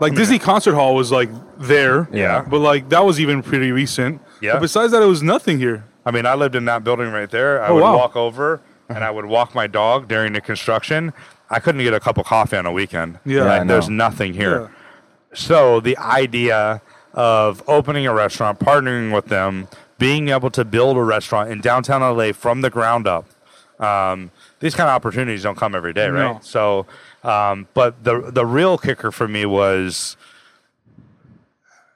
[0.00, 0.18] Like hmm.
[0.18, 1.28] Disney Concert Hall was like
[1.58, 2.08] there.
[2.12, 2.46] Yeah.
[2.48, 4.22] But like that was even pretty recent.
[4.42, 4.54] Yeah.
[4.54, 5.84] But besides that, it was nothing here.
[6.04, 7.62] I mean, I lived in that building right there.
[7.62, 7.96] I Oh, would wow.
[7.96, 11.12] walk over and I would walk my dog during the construction.
[11.48, 13.18] I couldn't get a cup of coffee on a weekend.
[13.24, 13.44] Yeah.
[13.50, 14.04] I there's know.
[14.08, 14.60] nothing here.
[14.62, 14.68] Yeah.
[15.34, 16.82] So the idea
[17.14, 19.68] of opening a restaurant, partnering with them,
[19.98, 23.26] being able to build a restaurant in downtown LA from the ground up.
[23.78, 24.30] Um,
[24.60, 26.34] these kind of opportunities don't come every day, right?
[26.34, 26.40] No.
[26.42, 26.86] So,
[27.24, 30.16] um, but the the real kicker for me was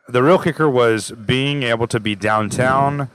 [0.08, 3.08] the real kicker was being able to be downtown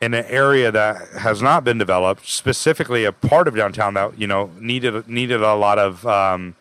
[0.00, 4.26] in an area that has not been developed, specifically a part of downtown that you
[4.26, 6.54] know needed needed a lot of um,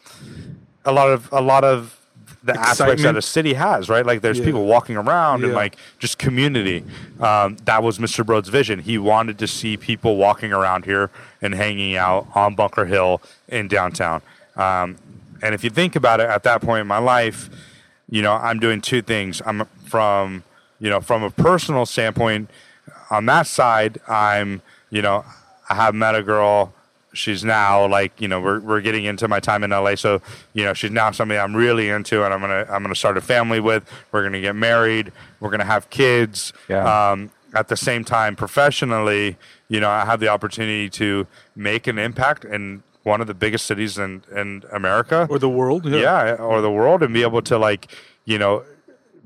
[0.86, 1.98] a lot of a lot of
[2.44, 4.04] the aspects that a city has, right?
[4.04, 4.46] Like there's Yeah.
[4.46, 6.84] people walking around and like just community.
[7.20, 8.26] Um, that was Mr.
[8.26, 8.80] Broad's vision.
[8.80, 13.68] He wanted to see people walking around here and hanging out on Bunker Hill in
[13.68, 14.24] downtown.
[14.56, 14.98] Um,
[15.44, 17.48] and if you think about it, at that point in my life,
[18.12, 19.42] you know, I'm doing two things.
[19.44, 20.44] I'm from,
[20.80, 22.52] you know, from a personal standpoint,
[23.10, 25.26] on that side, I'm, you know,
[25.70, 26.74] I have met a girl.
[27.14, 29.96] She's now like, you know, we're, we're getting into my time in LA.
[29.96, 30.22] So,
[30.54, 33.22] you know, she's now somebody I'm really into and I'm to, I'm to start a
[33.22, 33.90] family with.
[34.12, 35.12] We're to get married.
[35.40, 36.54] We're to have kids.
[36.70, 37.12] Yeah.
[37.12, 39.38] Um, at the same time, professionally,
[39.68, 43.66] you know, I have the opportunity to make an impact in one of the biggest
[43.66, 45.86] cities in, in America Or the world.
[45.86, 45.98] Yeah.
[46.00, 47.92] yeah, or the world and be able to like
[48.26, 48.64] you know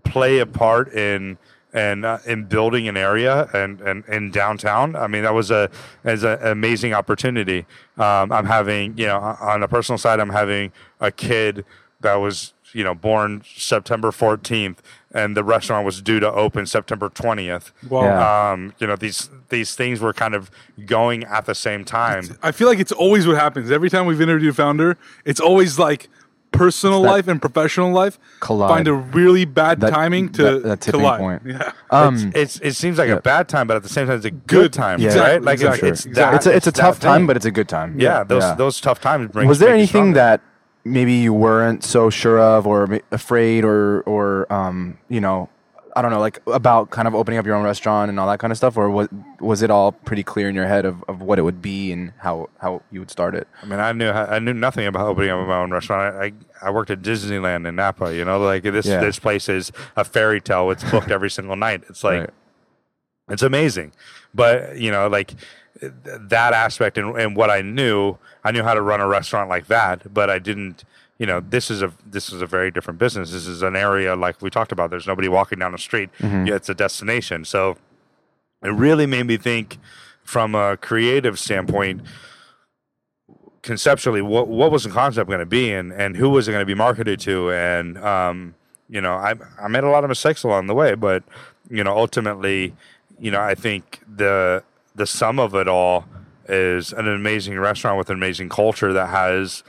[0.03, 1.37] play a part in
[1.73, 4.95] and uh, in building an area and, and in downtown.
[4.95, 5.69] I mean, that was a
[6.05, 7.65] as an amazing opportunity.
[7.97, 10.71] Um, I'm having you know on a personal side, I'm having
[11.01, 11.65] a kid
[11.99, 14.77] that was you know born September 14th,
[15.15, 17.71] and the restaurant was due to open September 20th.
[17.89, 18.03] Wow.
[18.03, 18.51] Yeah.
[18.51, 20.51] Um, you know these these things were kind of
[20.85, 22.23] going at the same time.
[22.43, 23.71] I feel like it's always what happens.
[23.71, 26.09] Every time we've interviewed a founder, it's always like
[26.51, 28.69] personal life and professional life collide.
[28.69, 31.19] find a really bad That- timing to that- that tipping collide.
[31.19, 31.41] point.
[31.45, 31.71] Yeah.
[31.91, 33.15] Um, It's it seems like Yeah.
[33.15, 34.73] a bad time, but at the same time, it's a good, Good.
[34.73, 35.17] time, Yeah.
[35.19, 35.41] right?
[35.41, 35.89] Like exactly.
[35.89, 36.31] it's, it's, Exactly.
[36.31, 37.27] that- it's a, it's a that tough time, thing.
[37.27, 37.99] but it's a good time.
[37.99, 38.55] yeah, those Yeah.
[38.55, 39.47] those tough times bring.
[39.49, 40.13] was there anything stronger.
[40.19, 40.41] that
[40.85, 45.49] maybe you weren't so sure of or afraid or or um you know
[45.95, 48.37] i don't know like about kind of opening up your own restaurant and all that
[48.39, 49.07] kind of stuff or was
[49.39, 52.13] was it all pretty clear in your head of, of what it would be and
[52.19, 55.31] how how you would start it I mean, I knew I knew nothing about opening
[55.31, 56.15] up my own restaurant.
[56.15, 56.33] I, I
[56.67, 58.15] I worked at Disneyland in Napa.
[58.15, 58.99] You know, like this Yeah.
[59.01, 60.69] this place is a fairy tale.
[60.71, 61.83] It's booked every single night.
[61.89, 62.29] It's like Right.
[63.29, 63.91] it's amazing.
[64.33, 65.33] But you know, like
[65.81, 69.67] that aspect and, and what I knew, I knew how to run a restaurant like
[69.67, 70.13] that.
[70.13, 70.85] But I didn't.
[71.17, 73.31] You know, this is a this is a very different business.
[73.31, 74.89] This is an area like we talked about.
[74.89, 76.09] There's nobody walking down the street.
[76.45, 77.45] Yeah, it's a destination.
[77.45, 77.77] So
[78.63, 79.77] it really made me think
[80.23, 82.01] from a creative standpoint
[83.61, 86.61] conceptually what what was the concept going to be and and who was it going
[86.61, 88.53] to be marketed to and um
[88.89, 91.23] you know i i made a lot of mistakes along the way but
[91.69, 92.73] you know ultimately
[93.19, 96.05] you know i think the the sum of it all
[96.47, 99.63] is an amazing restaurant with an amazing culture that has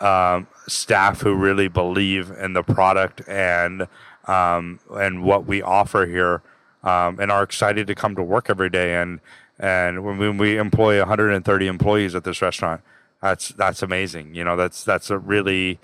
[0.00, 3.86] um staff who really believe in the product and
[4.26, 6.42] um, and what we offer here,
[6.84, 9.00] um, and are excited to come to work every day.
[9.00, 9.20] And
[9.58, 12.82] and when we, we employ 130 employees at this restaurant,
[13.22, 14.34] that's that's amazing.
[14.34, 15.78] You know, that's that's a really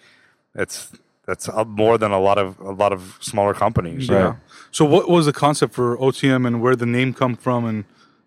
[0.54, 0.92] it's
[1.26, 4.08] that's more than a lot of a lot of smaller companies.
[4.08, 4.20] you Yeah.
[4.20, 4.36] know?
[4.70, 7.84] So what was the concept for Otium and where the name come from and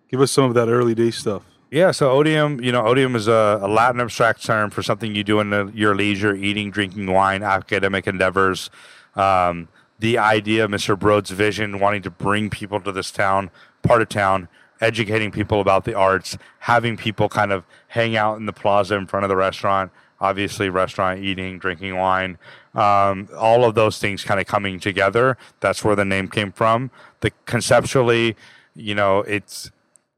[0.10, 1.44] give us some of that early day stuff.
[1.70, 5.24] Yeah, so Otium, you know, Otium is a, a Latin abstract term for something you
[5.24, 8.70] do in the, your leisure, eating, drinking wine, academic endeavors.
[9.16, 9.68] Um,
[10.00, 10.98] the idea, Mr.
[10.98, 13.52] Broad's vision, wanting to bring people to this town,
[13.84, 14.48] part of town,
[14.80, 19.06] educating people about the arts, having people kind of hang out in the plaza in
[19.06, 19.92] front of the restaurant,
[20.22, 22.38] obviously restaurant, eating, drinking wine,
[22.76, 25.38] um, all of those things kind of coming together.
[25.60, 26.92] That's where the name came from.
[27.20, 28.38] The conceptually,
[28.74, 29.72] you know, it's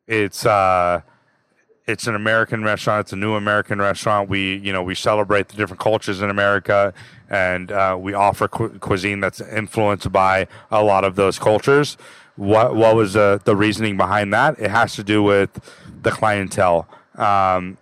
[0.07, 1.01] it's uh,
[1.89, 3.01] it's an American restaurant.
[3.01, 4.29] It's a new American restaurant.
[4.29, 6.93] We, you know, we celebrate the different cultures in America,
[7.29, 11.97] and uh, we offer cu- cuisine that's influenced by a lot of those cultures.
[12.35, 14.59] What what was the the reasoning behind that?
[14.59, 15.49] It has to do with
[16.03, 16.87] the clientele.
[17.15, 17.77] Um,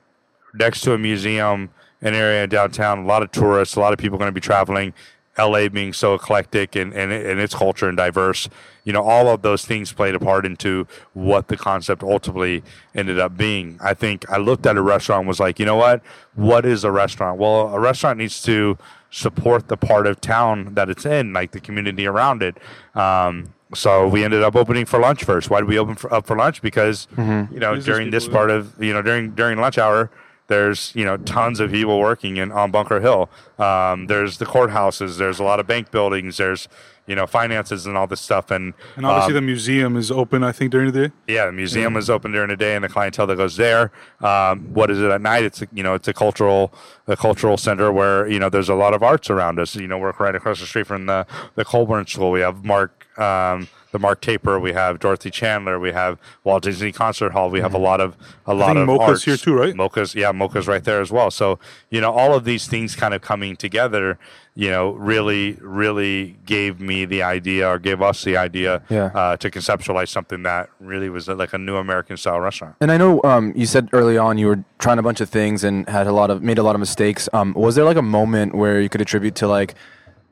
[0.54, 1.70] next to a museum,
[2.02, 4.94] an area downtown, a lot of tourists, a lot of people going to be traveling.
[5.38, 8.50] LA being so eclectic and, and, and its culture and diverse,
[8.84, 12.64] you know, all of those things played a part into what the concept ultimately
[12.96, 13.78] ended up being.
[13.82, 16.02] I think I looked at a restaurant and was like, you know what?
[16.36, 17.40] What is a restaurant?
[17.40, 18.78] Well, a restaurant needs to
[19.10, 22.58] support the part of town that it's in, like the community around it.
[22.96, 25.50] Um, so we ended up opening for lunch first.
[25.50, 26.62] Why did we open for, up for lunch?
[26.62, 27.24] Because you
[27.60, 30.10] know Business during this part of you know during during lunch hour,
[30.48, 33.30] there's you know tons of people working in on Bunker Hill.
[33.60, 35.18] Um, there's the courthouses.
[35.18, 36.38] There's a lot of bank buildings.
[36.38, 36.68] There's
[37.06, 38.52] you know finances and all this stuff.
[38.52, 40.44] And And obviously, um, the museum is open.
[40.44, 41.14] I think during the day.
[41.28, 43.92] yeah, the museum is open during the day, and the clientele that goes there.
[44.22, 45.44] Um, what is it at night?
[45.44, 46.74] It's a, you know it's a cultural
[47.08, 49.76] a cultural center where you know there's a lot of arts around us.
[49.76, 51.26] You know, we're right across the street from the
[51.56, 52.32] the Colburn School.
[52.32, 53.06] We have Mark.
[53.20, 57.50] Um, the Mark Taper, we have Dorothy Chandler, we have Walt Disney Concert Hall.
[57.50, 58.16] We have a lot of
[58.46, 59.24] a lot think of MOCA's arts.
[59.24, 59.74] here too, right?
[59.74, 61.32] MOCA's, yeah, MOCA's right there as well.
[61.32, 61.60] So
[61.90, 64.18] you know, all of these things kind of coming together,
[64.56, 69.12] you know, really, really gave me the idea, or gave us the idea, Yeah.
[69.14, 72.76] uh, to conceptualize something that really was like a new American style restaurant.
[72.82, 75.64] And I know um, you said early on you were trying a bunch of things
[75.64, 77.30] and had a lot of made a lot of mistakes.
[77.34, 79.76] Um, was there like a moment where you could attribute to like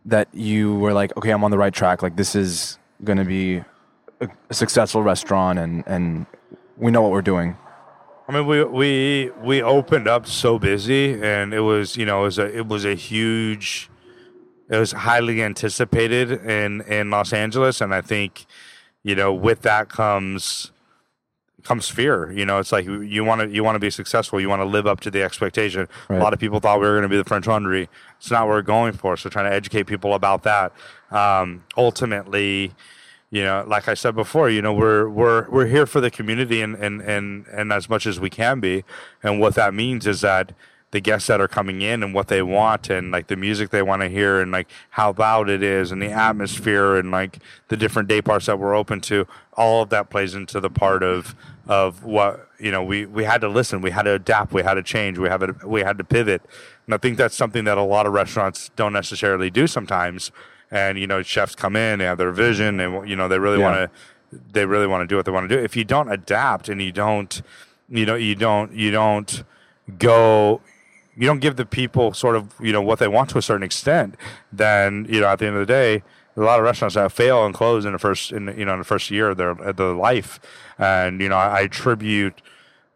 [0.06, 2.04] that you were like, okay, I'm on the right track.
[2.04, 3.64] Like this is going to be
[4.20, 6.26] a, a successful restaurant, and and
[6.78, 7.58] we know what we're doing.
[8.28, 12.24] I mean, we we we opened up so busy, and it was you know it
[12.24, 13.90] was a it was a huge,
[14.70, 18.46] it was highly anticipated in in Los Angeles, and I think,
[19.04, 20.72] you know, with that comes
[21.66, 22.32] comes fear.
[22.32, 24.66] You know, it's like you want to you want to be successful, you want to
[24.66, 25.88] live up to the expectation.
[26.10, 26.20] Right.
[26.20, 27.90] A lot of people thought we were going to be the French Laundry.
[28.18, 29.18] It's not what we're going for.
[29.18, 30.72] So trying to educate people about that.
[31.12, 32.72] Um, ultimately,
[33.36, 36.62] you know, like I said before, you know, we're we're we're here for the community
[36.62, 38.86] and and and and as much as we can be.
[39.24, 40.54] And what that means is that
[40.92, 43.82] the guests that are coming in and what they want and like the music they
[43.82, 47.76] want to hear and like how loud it is and the atmosphere and like the
[47.76, 49.28] different day parts that we're open to
[49.58, 51.36] all of that plays into the part of
[51.68, 54.76] of what you know we we had to listen we had to adapt we had
[54.76, 56.42] to change we have to we had to pivot
[56.86, 60.32] and i think that's something that a lot of restaurants don't necessarily do sometimes
[60.76, 63.60] and you know chefs come in they have their vision and you know they really
[63.60, 63.70] Yeah.
[63.70, 66.12] want to they really want to do what they want to do if you don't
[66.12, 67.42] adapt and you don't
[67.90, 69.44] you know you don't you don't
[69.98, 70.62] go
[71.16, 73.64] you don't give the people sort of you know what they want to a certain
[73.64, 74.16] extent
[74.52, 76.04] then you know at the end of the day
[76.36, 78.80] a lot of restaurants that fail and close in the first in you know in
[78.80, 80.40] the first year of their of their life
[80.78, 82.42] and you know i, I attribute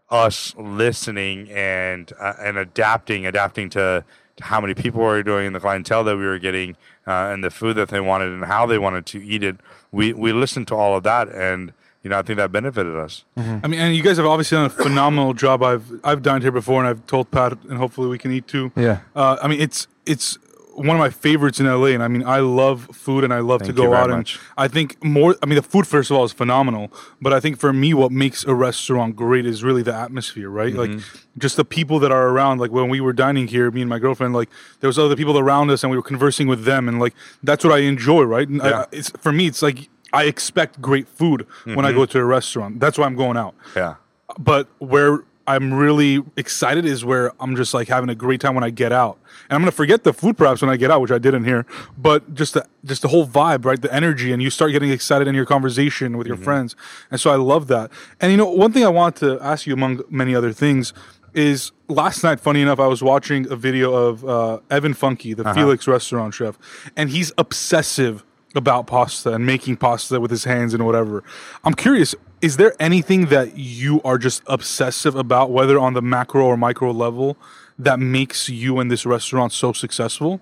[0.10, 4.04] us listening and uh, and adapting adapting to,
[4.38, 6.76] to how many people we were doing the clientele that we were getting
[7.10, 9.55] uh, and the food that they wanted and how they wanted to eat it
[9.91, 11.62] we we listened to all of that and
[12.03, 14.66] you know i think that benefited us I mean, and you guys have obviously done
[14.66, 15.64] a phenomenal job.
[15.64, 18.66] I've I've dined here before, and I've told Pat, and hopefully we can eat too.
[18.76, 18.99] Yeah.
[19.16, 20.38] Uh, I mean, it's it's
[20.80, 23.62] one of my favorites in LA, and I mean, I love food, and I love
[23.62, 24.10] Thank to go out.
[24.10, 24.40] And much.
[24.58, 25.36] I think more.
[25.44, 28.12] I mean, the food first of all is phenomenal, but I think for me, what
[28.12, 30.74] makes a restaurant great is really the atmosphere, right?
[30.74, 31.40] Like Mm-hmm.
[31.40, 32.60] just the people that are around.
[32.60, 34.50] Like when we were dining here, me and my girlfriend, like
[34.80, 37.14] there was other people around us, and we were conversing with them, and like
[37.44, 38.48] that's what I enjoy, right?
[38.48, 39.90] And I- it's for me, it's like.
[40.12, 41.86] I expect great food when Mm-hmm.
[41.86, 42.80] I go to a restaurant.
[42.80, 43.94] That's why I'm going out yeah
[44.40, 48.64] but where I'm really excited is where I'm just like having a great time when
[48.64, 49.18] I get out,
[49.50, 51.66] and I'm gonna forget the food perhaps when I get out, which I didn't hear.
[51.97, 53.82] But just the just the whole vibe, right?
[53.82, 56.76] The energy, and you start getting excited in your conversation with your friends,
[57.10, 57.89] and so I love that.
[58.22, 60.93] And you know, one thing I want to ask you, among many other things,
[61.34, 62.39] is last night.
[62.39, 66.60] Funny enough, I was watching a video of uh, Evan Funke, the Felix restaurant chef,
[66.95, 68.24] and he's obsessive
[68.54, 71.24] about pasta and making pasta with his hands and whatever.
[71.64, 72.14] I'm curious.
[72.42, 76.92] Is there anything that you are just obsessive about, whether on the macro or micro
[76.92, 77.38] level,
[77.78, 80.40] that makes you and this restaurant so successful?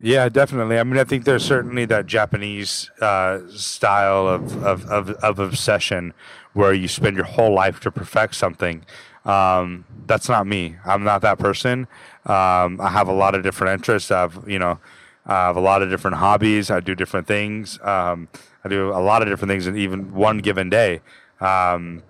[0.00, 0.78] Yeah, definitely.
[0.78, 6.12] I mean, I think there's certainly that Japanese uh, style of, of, of, of obsession
[6.52, 8.84] where you spend your whole life to perfect something.
[9.24, 10.76] Um, that's not me.
[10.84, 11.88] I'm not that person.
[12.24, 14.10] Um, I have a lot of different interests.
[14.10, 14.78] I have, you know,
[15.24, 16.70] I have a lot of different hobbies.
[16.70, 17.80] I do different things.
[17.82, 18.28] Um,
[18.66, 21.00] I do a lot of different things in even one given day.
[21.40, 22.02] Um,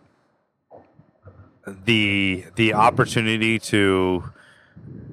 [1.67, 4.25] the the opportunity to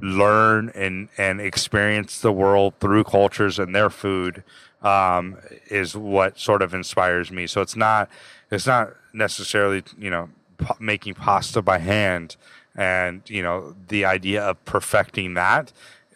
[0.02, 4.44] learn and and experience the world through cultures and their food
[4.84, 5.38] um,
[5.70, 7.46] is what sort of inspires me.
[7.46, 8.10] So it's not
[8.50, 12.38] it's not necessarily you know p- making pasta by hand
[12.74, 15.74] and you know the idea of perfecting that.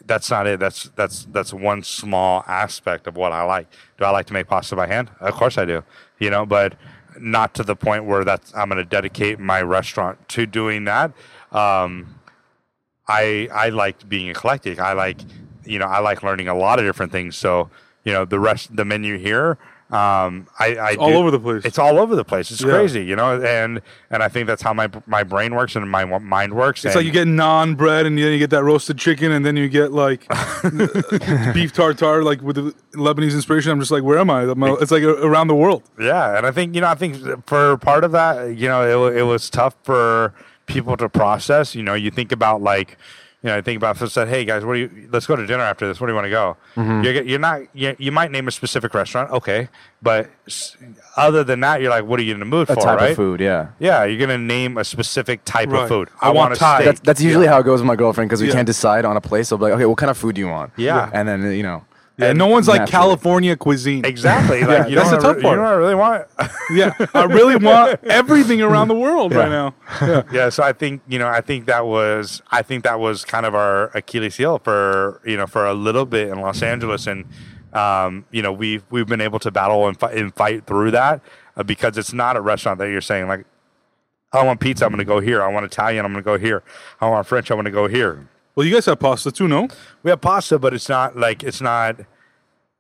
[0.08, 0.60] That's not it.
[0.60, 3.68] That's that's that's one small aspect of what I like.
[3.98, 5.12] Do I like to make pasta by hand?
[5.20, 5.84] Of course I do.
[6.20, 6.76] You know, but
[7.20, 11.12] not to the point where that's I'm going to dedicate my restaurant to doing that.
[11.52, 12.20] Um,
[13.08, 14.80] I I like being eclectic.
[14.80, 15.20] I like
[15.66, 17.36] you know I like learning a lot of different things.
[17.36, 17.70] So
[18.04, 19.58] you know the rest the menu here.
[19.90, 21.64] Um, I, I all do- over the place.
[21.64, 22.52] It's all over the place.
[22.52, 22.72] It's Yeah.
[22.72, 23.82] crazy, you know, and
[24.12, 26.84] and I think that's how my my brain works and my mind works.
[26.84, 29.56] It's like you get naan bread, and then you get that roasted chicken, and then
[29.56, 30.28] you get like
[31.54, 33.72] beef tartare, like with the Lebanese inspiration.
[33.72, 34.44] I'm just like, where am I?
[34.82, 35.84] It's like around the world.
[36.00, 39.18] Yeah, and I think you know, I think for part of that, you know, it,
[39.20, 40.34] it was tough for
[40.66, 41.76] people to process.
[41.76, 42.98] You know, you think about like,
[43.44, 45.10] you know, I think about if I said, "Hey guys, what do you?
[45.12, 46.00] Let's go to dinner after this.
[46.02, 47.04] Where do you want to go?" Mm-hmm.
[47.04, 47.62] You're, you're not.
[47.74, 49.70] You, you might name a specific restaurant, okay,
[50.02, 50.30] but
[51.16, 53.12] other than that, you're like, "What are you in the mood A for?" type right?
[53.12, 53.70] of food, yeah.
[53.80, 55.84] Yeah, you're gonna name a specific type Right.
[55.84, 56.10] of food.
[56.22, 56.76] I want a Thai.
[56.78, 56.86] steak.
[56.86, 58.54] That's, that's usually how it goes with my girlfriend because we Yeah.
[58.56, 59.50] can't decide on a place.
[59.50, 60.72] So, be like, okay, what kind of food do you want?
[60.76, 61.10] Yeah.
[61.14, 61.86] And then, you know,
[62.20, 62.92] Yeah, no one's like naturally.
[62.92, 64.04] California cuisine.
[64.04, 64.62] exactly.
[64.62, 65.52] Like, Yeah, you that's the tough re- part.
[65.54, 66.28] You know what I really want?
[66.72, 69.76] Yeah, I really want everything around the world right now.
[70.02, 70.24] Yeah.
[70.32, 73.46] yeah so i think you know i think that was i think that was kind
[73.46, 77.26] of our achilles heel for you know for a little bit in los angeles and
[77.74, 81.22] um, you know we've we've been able to battle and, fi- and fight through that
[81.56, 83.46] uh, because it's not a restaurant that you're saying like
[84.34, 86.38] i want pizza i'm going to go here i want italian i'm going to go
[86.38, 86.64] here
[87.02, 89.68] i want french i'm going to go here Well, you guys have pasta too, no?
[90.02, 92.00] we have pasta but it's not like it's not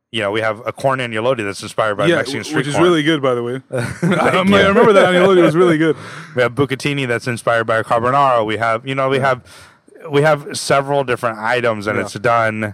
[0.10, 2.74] you know we have a corn agnolotti that's inspired by yeah, mexican street which is
[2.74, 2.84] corn.
[2.84, 3.62] really good, by the way.
[3.70, 5.96] Like, I remember that Agnolotti was really good.
[6.36, 8.44] We have bucatini that's inspired by a carbonara.
[8.44, 9.44] We have, you know, we have
[10.10, 12.06] we have several different items, and Yeah.
[12.06, 12.74] it's done.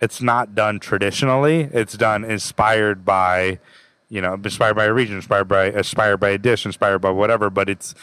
[0.00, 1.68] It's not done traditionally.
[1.72, 3.58] It's done inspired by,
[4.08, 7.50] you know, inspired by a region, inspired by inspired by a dish, inspired by whatever.
[7.50, 7.94] But it's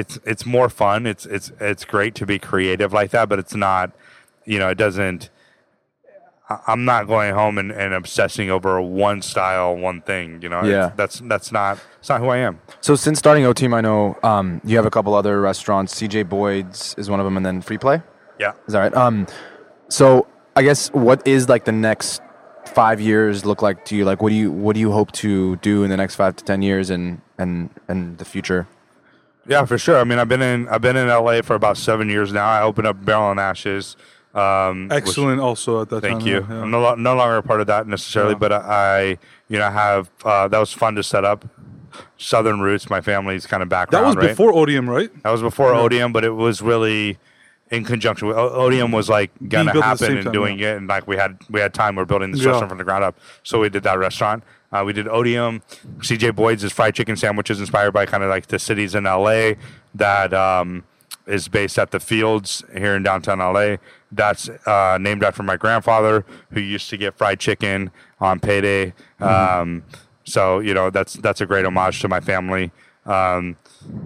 [0.00, 1.06] it's it's more fun.
[1.06, 3.86] It's it's it's great to be creative like that, but it's not.
[4.44, 5.30] You know, it doesn't.
[6.66, 10.40] I'm not going home and, and obsessing over one style, one thing.
[10.40, 10.92] You know, Yeah.
[10.96, 11.78] that's that's not.
[12.00, 12.60] It's not who I am.
[12.80, 15.94] So since starting Otium, I know um, you have a couple other restaurants.
[16.00, 18.00] CJ Boyd's is one of them, and then Free Play.
[18.40, 18.52] Yeah.
[18.66, 18.94] Is that right?
[18.94, 19.26] Um,
[19.88, 20.26] so
[20.56, 22.22] I guess what is like the next
[22.66, 24.04] five years look like to you?
[24.06, 26.44] Like, what do you what do you hope to do in the next five to
[26.44, 28.66] ten years and and and the future?
[29.48, 29.98] Yeah, for sure.
[29.98, 32.46] I mean, I've been in I've been in LA for about seven years now.
[32.46, 33.96] I opened up Barrel and Ashes.
[34.34, 36.28] Um, which- Excellent, also at that thank time.
[36.28, 36.46] you.
[36.48, 36.62] yeah.
[36.62, 38.38] I'm no, no longer a part of that necessarily, Yeah.
[38.38, 39.18] but I,
[39.48, 41.44] you know, have uh, that was fun to set up.
[42.18, 44.04] Southern roots, my family's kind of background.
[44.04, 44.28] That was right?
[44.28, 45.10] before Otium, right?
[45.22, 45.80] That was before Yeah.
[45.80, 47.18] Otium, but it was really
[47.70, 50.76] in conjunction with Otium was like gonna built at the happen and time, doing it,
[50.76, 51.96] and like we had we had time.
[51.96, 54.44] We're building this restaurant from the ground up, so we did that restaurant.
[54.70, 55.62] Uh, we did Otium.
[55.98, 59.52] CJ Boyd's is fried chicken sandwiches inspired by kind of like the cities in LA
[59.94, 60.84] that um,
[61.26, 63.76] is based at the Fields here in downtown LA.
[64.12, 67.90] That's uh, named after my grandfather who used to get fried chicken
[68.20, 68.94] on payday.
[69.20, 69.84] Um,
[70.24, 72.70] so you know that's that's a great homage to my family.
[73.06, 73.56] Um,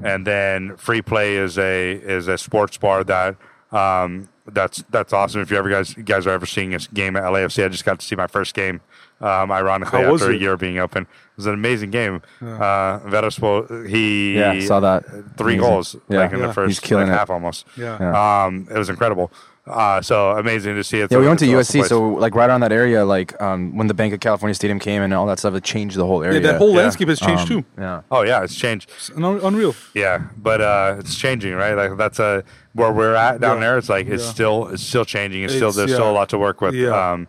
[0.05, 3.37] and then Free Play is a is a sports bar that
[3.73, 5.41] um, that's that's awesome.
[5.41, 7.85] If you ever guys you guys are ever seeing a game at LAFC, I just
[7.85, 8.81] got to see my first game.
[9.23, 12.23] Um, ironically, How after a year being open, it was an amazing game.
[12.41, 15.05] Uh, Vetaspo, he Yeah, saw that.
[15.37, 15.61] three Amazing.
[15.61, 16.19] goals Yeah.
[16.21, 16.47] like in Yeah.
[16.49, 17.65] the first killing like, half almost.
[17.77, 17.97] Yeah.
[18.01, 18.45] Yeah.
[18.45, 19.31] Um, it was incredible.
[19.65, 21.13] Uh, so amazing to see it.
[21.13, 21.89] Yeah, we went to It's an awesome USC, place.
[21.89, 25.03] so like right around that area, like um, when the Banc of California Stadium came
[25.03, 26.41] and all that stuff, it changed the whole Yeah, area.
[26.41, 26.79] that whole Yeah.
[26.79, 27.65] landscape has changed Um, too.
[27.79, 28.01] Yeah.
[28.11, 28.91] oh yeah, it's changed.
[28.97, 29.77] It's un- unreal.
[29.95, 31.75] Yeah, but uh, it's changing, right?
[31.75, 32.43] Like that's a
[32.73, 33.69] where we're at down Yeah.
[33.69, 33.79] there.
[33.79, 34.31] It's like it's Yeah.
[34.33, 35.45] still it's still changing.
[35.45, 35.97] It's, still there's yeah.
[35.97, 36.75] still a lot to work with.
[36.75, 37.13] Yeah.
[37.13, 37.29] Um,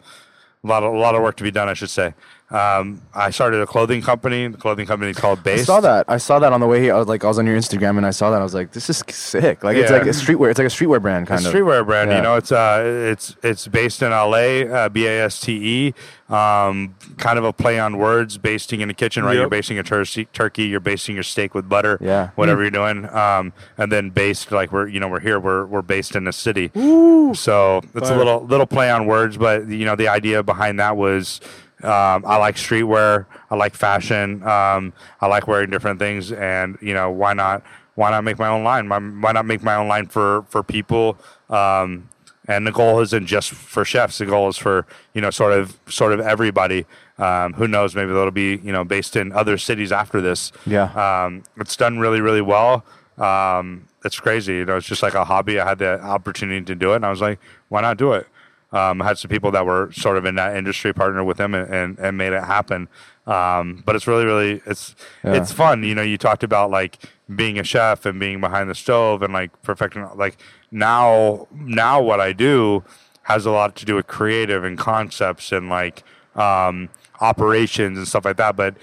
[0.63, 2.13] a lot of a lot of work to be done, I should say.
[2.53, 4.47] Um, I started a clothing company.
[4.47, 5.63] The clothing company is called Baste.
[5.63, 6.05] I saw that.
[6.07, 6.93] I saw that on the way here.
[6.93, 8.39] I was like, I was on your Instagram and I saw that.
[8.39, 9.63] I was like, this is sick.
[9.63, 10.51] Like it's like a streetwear.
[10.51, 11.53] It's like a streetwear brand kind a of.
[11.53, 12.11] streetwear brand.
[12.11, 12.17] Yeah.
[12.17, 15.93] You know, it's uh, it's it's based in LA, uh, B A S T E.
[16.33, 19.33] Um, kind of a play on words, basting in the kitchen, right?
[19.33, 19.39] Yep.
[19.41, 20.63] You're basting a turkey, turkey.
[20.65, 21.97] You're basting your steak with butter.
[22.01, 22.29] Yeah.
[22.35, 23.07] Whatever you're doing.
[23.09, 25.39] Um, and then based like we're you know we're here.
[25.39, 26.71] We're we're based in the city.
[26.77, 28.13] Ooh, So it's Fire.
[28.13, 31.41] a little little play on words, but you know the idea behind that was.
[31.83, 33.25] Um, I like streetwear.
[33.49, 34.43] I like fashion.
[34.43, 37.63] Um, I like wearing different things, and you know why not?
[37.95, 38.89] Why not make my own line?
[38.89, 41.17] Why, why not make my own line for for people?
[41.49, 42.09] Um,
[42.47, 44.17] and the goal isn't just for chefs.
[44.17, 46.85] The goal is for you know sort of sort of everybody.
[47.17, 47.95] Um, who knows?
[47.95, 50.51] Maybe that'll be you know based in other cities after this.
[50.65, 51.25] Yeah.
[51.25, 52.83] Um, it's done really really well.
[53.17, 54.55] Um, it's crazy.
[54.55, 55.59] You know, it's just like a hobby.
[55.59, 58.27] I had the opportunity to do it, and I was like, why not do it?
[58.73, 61.53] Um, I had some people that were sort of in that industry, partner with them,
[61.53, 62.89] and, and, and made it happen.
[63.27, 65.35] Um, but it's really, really, it's Yeah.
[65.35, 65.83] it's fun.
[65.83, 66.97] You know, you talked about like
[67.33, 70.05] being a chef and being behind the stove and like perfecting.
[70.15, 70.37] Like
[70.71, 72.83] now, now what I do
[73.23, 76.03] has a lot to do with creative and concepts and like
[76.35, 76.89] um,
[77.21, 78.55] operations and stuff like that.
[78.55, 78.75] But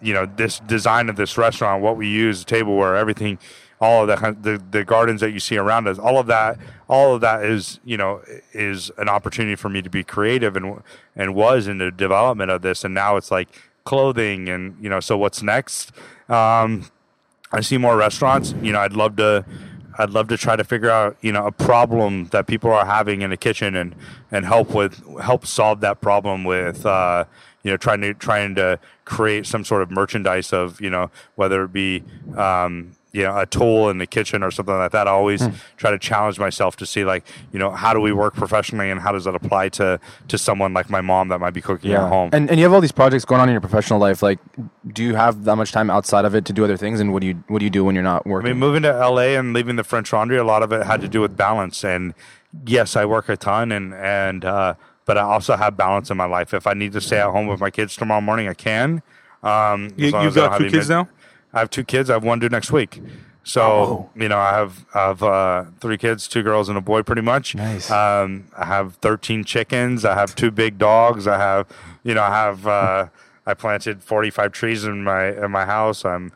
[0.00, 3.38] you know this design of this restaurant, what we use, the tableware, everything,
[3.82, 6.56] all of that, the the gardens that you see around us, all of that,
[6.88, 8.22] all of that is you know
[8.52, 10.82] is an opportunity for me to be creative and
[11.16, 13.48] and was in the development of this, and now it's like
[13.84, 15.90] clothing and you know so what's next.
[16.28, 16.86] Um,
[17.50, 18.54] I see more restaurants.
[18.62, 19.44] You know, I'd love to.
[19.98, 23.20] I'd love to try to figure out, you know, a problem that people are having
[23.20, 23.94] in the kitchen and
[24.30, 27.24] and help with help solve that problem with, uh,
[27.62, 31.64] you know, trying to trying to create some sort of merchandise of, you know, whether
[31.64, 32.04] it be,
[32.38, 35.06] um, you know, a tool in the kitchen or something like that.
[35.06, 35.46] I always
[35.76, 38.98] try to challenge myself to see, like, you know, how do we work professionally and
[39.00, 42.08] how does that apply to to someone like my mom that might be cooking at
[42.08, 42.30] home.
[42.32, 44.22] And and you have all these projects going on in your professional life.
[44.22, 44.38] Like,
[44.92, 47.00] do you have that much time outside of it to do other things?
[47.00, 48.48] And what do you what do you do when you're not working?
[48.48, 51.00] I mean, moving to LA and leaving the French Laundry, a lot of it had
[51.02, 51.84] to do with balance.
[51.84, 52.14] And
[52.66, 56.24] yes, I work a ton, and and uh, but I also have balance in my
[56.24, 56.54] life.
[56.54, 59.02] If I need to stay at home with my kids tomorrow morning, I can.
[59.42, 61.08] Um, You, as long you've don't got two kids mid- now.
[61.52, 62.08] I have two kids.
[62.10, 63.00] I have one due next week.
[63.44, 64.10] So Oh.
[64.14, 67.22] you know, I have I have uh, three kids, two girls and a boy, pretty
[67.22, 67.54] much.
[67.54, 67.90] Nice.
[67.90, 70.04] Um, I have thirteen chickens.
[70.04, 71.26] I have two big dogs.
[71.26, 71.66] I have,
[72.04, 72.66] you know, I have.
[72.66, 73.06] Uh,
[73.44, 76.04] I planted forty five trees in my in my house.
[76.04, 76.30] I'm,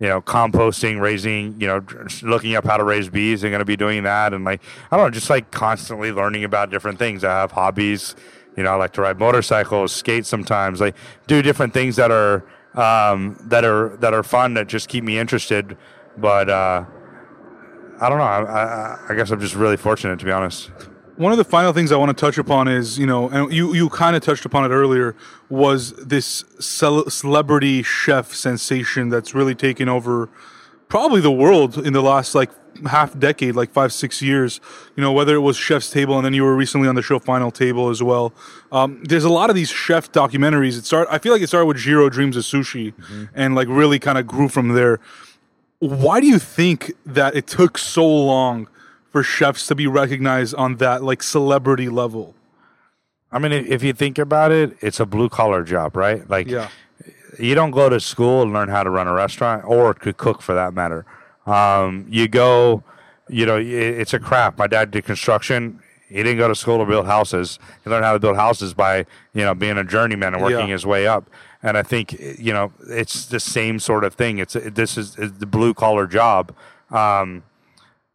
[0.00, 1.84] you know, composting, raising, you know,
[2.22, 3.44] looking up how to raise bees.
[3.44, 4.60] I'm going to be doing that, and like
[4.90, 7.22] I don't know, just like constantly learning about different things.
[7.22, 8.16] I have hobbies.
[8.56, 10.96] You know, I like to ride motorcycles, skate sometimes, like
[11.28, 12.42] do different things that are
[12.74, 15.76] um, that are that are fun that just keep me interested.
[16.16, 16.84] But uh,
[18.00, 18.24] I don't know.
[18.24, 20.70] I, I, I guess I'm just really fortunate to be honest.
[21.16, 23.74] One of the final things I want to touch upon is, you know, and you,
[23.74, 25.16] you kind of touched upon it earlier,
[25.48, 30.28] was this cel- celebrity chef sensation that's really taken over
[30.88, 32.50] probably the world in the last like
[32.86, 34.60] half decade, like five, six years.
[34.96, 37.18] You know, whether it was Chef's Table and then you were recently on the show
[37.18, 38.32] Final Table as well.
[38.72, 40.78] Um, there's a lot of these chef documentaries.
[40.78, 42.94] It start, I feel like it started with Jiro Dreams of Sushi
[43.34, 45.00] and like really kind of grew from there.
[45.80, 48.68] Why do you think that it took so long
[49.10, 52.34] for chefs to be recognized on that like celebrity level?
[53.30, 56.28] I mean, if if you think about it, it's a blue collar job, right?
[56.28, 56.68] Like, Yeah.
[57.38, 60.42] You don't go to school and learn how to run a restaurant or to cook
[60.42, 61.04] for that matter.
[61.46, 62.82] Um, you go,
[63.28, 64.58] you know, it's a craft.
[64.58, 65.80] My dad did construction.
[66.08, 67.58] He didn't go to school to build houses.
[67.84, 70.72] He learned how to build houses by, you know, being a journeyman and working Yeah.
[70.72, 71.28] his way up.
[71.62, 74.38] And I think, you know, it's the same sort of thing.
[74.38, 76.54] It's this is, is the blue collar job.
[76.90, 77.42] Um,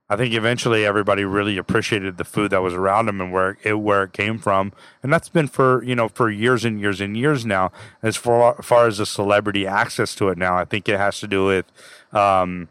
[0.09, 3.79] I think eventually everybody really appreciated the food that was around them and where it
[3.79, 7.15] where it came from, and that's been for you know for years and years and
[7.15, 7.71] years now.
[8.01, 11.27] As far, far as the celebrity access to it now, I think it has to
[11.27, 11.65] do with
[12.11, 12.67] um,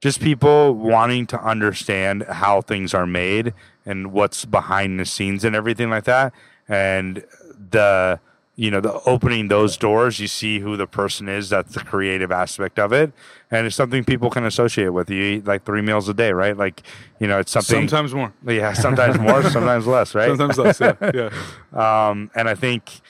[0.00, 3.54] just people wanting to understand how things are made
[3.86, 6.34] and what's behind the scenes and everything like that,
[6.68, 7.24] and
[7.70, 8.18] the
[8.56, 12.32] you know the opening those doors you see who the person is that's the creative
[12.32, 13.12] aspect of it.
[13.50, 15.08] And it's something people can associate with.
[15.08, 16.56] You eat like three meals a day right?
[16.56, 16.82] Like
[17.20, 20.28] you know it's something Sometimes more, yeah sometimes more sometimes less right?
[20.28, 20.80] Sometimes less.
[20.80, 21.30] Yeah, yeah.
[22.08, 23.00] um, and I think,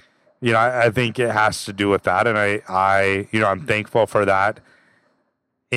[0.41, 3.41] you know, I, I think it has to do with that, and I, I, you
[3.41, 4.61] know, I'm thankful for that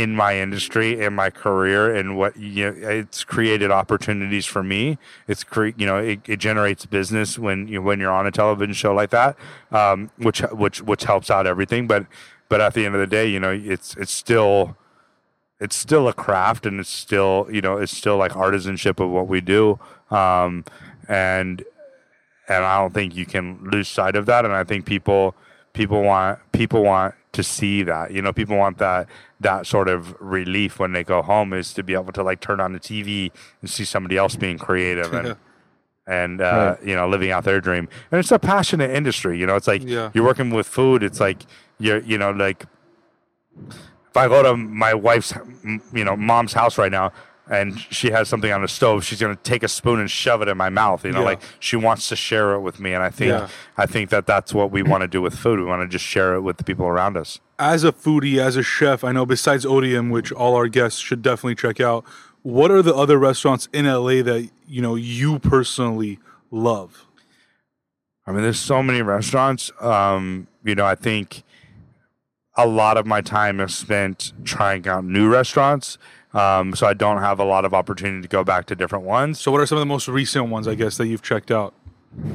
[0.01, 4.97] in my industry, in my career, and what you know, it's created opportunities for me.
[5.27, 8.73] It's cre- you know, it, it generates business when you when you're on a television
[8.73, 9.35] show like that,
[9.71, 11.85] um, which which which helps out everything.
[11.85, 12.05] But
[12.47, 14.77] but at the end of the day, you know, it's it's still
[15.59, 19.27] it's still a craft and it's still you know it's still like artisanship of what
[19.27, 19.77] we do
[20.11, 20.63] um,
[21.07, 21.63] and
[22.47, 25.35] and I don't think you can lose sight of that and I think people
[25.73, 28.11] people want people want to see that.
[28.11, 29.07] You know, people want that
[29.39, 32.59] that sort of relief when they go home is to be able to like turn
[32.59, 33.31] on the TV
[33.61, 35.35] and see somebody else being creative and
[36.07, 37.87] and uh, you know living out their dream.
[38.11, 39.37] And it's a passionate industry.
[39.39, 40.09] You know, it's like Yeah.
[40.13, 41.03] you're working with food.
[41.03, 41.43] It's like
[41.79, 42.65] you're you know like
[44.09, 45.33] if I go to my wife's
[45.93, 47.11] you know mom's house right now.
[47.51, 49.03] And she has something on the stove.
[49.03, 51.03] She's gonna take a spoon and shove it in my mouth.
[51.03, 51.25] You know, Yeah.
[51.25, 52.93] like she wants to share it with me.
[52.93, 53.47] And I think Yeah.
[53.75, 55.59] I think that that's what we want to do with food.
[55.59, 57.39] We want to just share it with the people around us.
[57.61, 61.21] as a foodie, as a chef, I know besides Otium, which all our guests should
[61.21, 62.05] definitely check out,
[62.41, 66.19] what are the other restaurants in LA that you know you personally
[66.51, 67.05] love?
[68.25, 69.71] I mean, there's so many restaurants.
[69.81, 71.43] Um, you know, I think
[72.55, 75.97] a lot of my time is spent trying out new restaurants.
[76.33, 79.39] Um, so I don't have a lot of opportunity to go back to different ones.
[79.39, 81.73] So, what are some of the most recent ones, I guess, that you've checked out?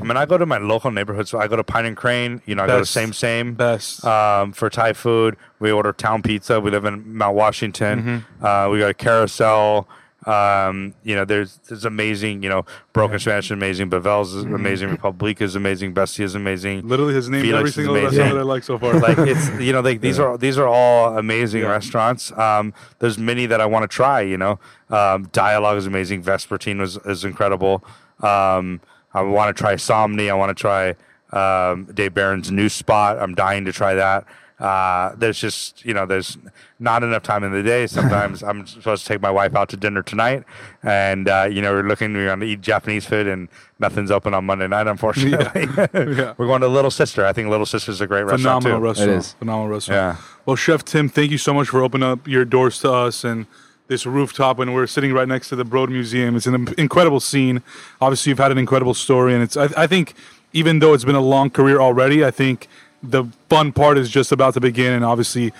[0.00, 1.26] I mean, I go to my local neighborhood.
[1.26, 2.40] So I go to Pine and Crane.
[2.46, 3.54] You know, I go to Same Same.
[3.54, 4.04] Best.
[4.04, 5.36] um, for Thai food.
[5.58, 6.60] We order Town Pizza.
[6.60, 8.24] We live in Mount Washington.
[8.40, 9.88] Uh, we got a Carousel.
[10.26, 12.42] Um, you know, there's there's amazing.
[12.42, 13.90] You know, Broken Spanish is amazing.
[13.90, 14.90] Bavel's is amazing.
[14.90, 15.92] Republique is amazing.
[15.94, 16.88] Bestia is amazing.
[16.88, 18.18] Literally his name Felix every is single amazing.
[18.18, 18.94] restaurant that I like so far.
[19.00, 21.68] like it's you know like these are these are all amazing Yeah.
[21.68, 22.32] restaurants.
[22.38, 24.20] Um, there's many that I want to try.
[24.22, 24.58] You know,
[24.90, 26.22] um, Dialogue is amazing.
[26.22, 27.84] Vespertine was is incredible.
[28.20, 28.80] Um,
[29.12, 30.30] I want to try Somni.
[30.30, 30.94] I want to try
[31.32, 33.18] um, Dave Beran's new spot.
[33.18, 34.24] I'm dying to try that.
[34.60, 36.38] Uh, there's just you know there's
[36.78, 37.86] not enough time in the day.
[37.88, 40.44] Sometimes I'm supposed to take my wife out to dinner tonight,
[40.82, 43.48] and uh, you know we're looking we're going to eat Japanese food, and
[43.80, 44.86] nothing's open on Monday night.
[44.86, 45.62] Unfortunately,
[46.16, 46.34] Yeah.
[46.36, 47.26] we're going to Little Sister.
[47.26, 48.84] I think Little Sister's a great restaurant Phenomenal too.
[48.84, 49.10] restaurant.
[49.10, 49.32] It is.
[49.34, 50.18] Phenomenal restaurant.
[50.18, 50.24] Yeah.
[50.46, 53.46] Well, Chef Tim, thank you so much for opening up your doors to us and
[53.88, 54.60] this rooftop.
[54.60, 56.36] And we're sitting right next to the Broad Museum.
[56.36, 57.60] It's an incredible scene.
[58.00, 59.56] Obviously, you've had an incredible story, and it's.
[59.56, 60.14] I, I think
[60.52, 62.68] even though it's been a long career already, I think
[63.10, 64.92] the fun part is just about to begin.
[64.92, 65.52] And obviously,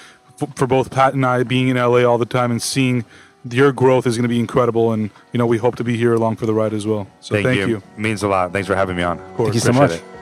[0.43, 3.05] f- for both Pat and I, being in LA all the time and seeing
[3.51, 4.93] your growth is going to be incredible.
[4.93, 7.07] And you know, we hope to be here along for the ride as well.
[7.21, 7.67] So Thank, thank, you.
[7.69, 7.83] you.
[7.97, 8.53] Means a lot.
[8.53, 9.19] Thanks for having me on.
[9.19, 9.47] Of course.
[9.49, 10.09] Thank you so Appreciate much.
[10.09, 10.14] it.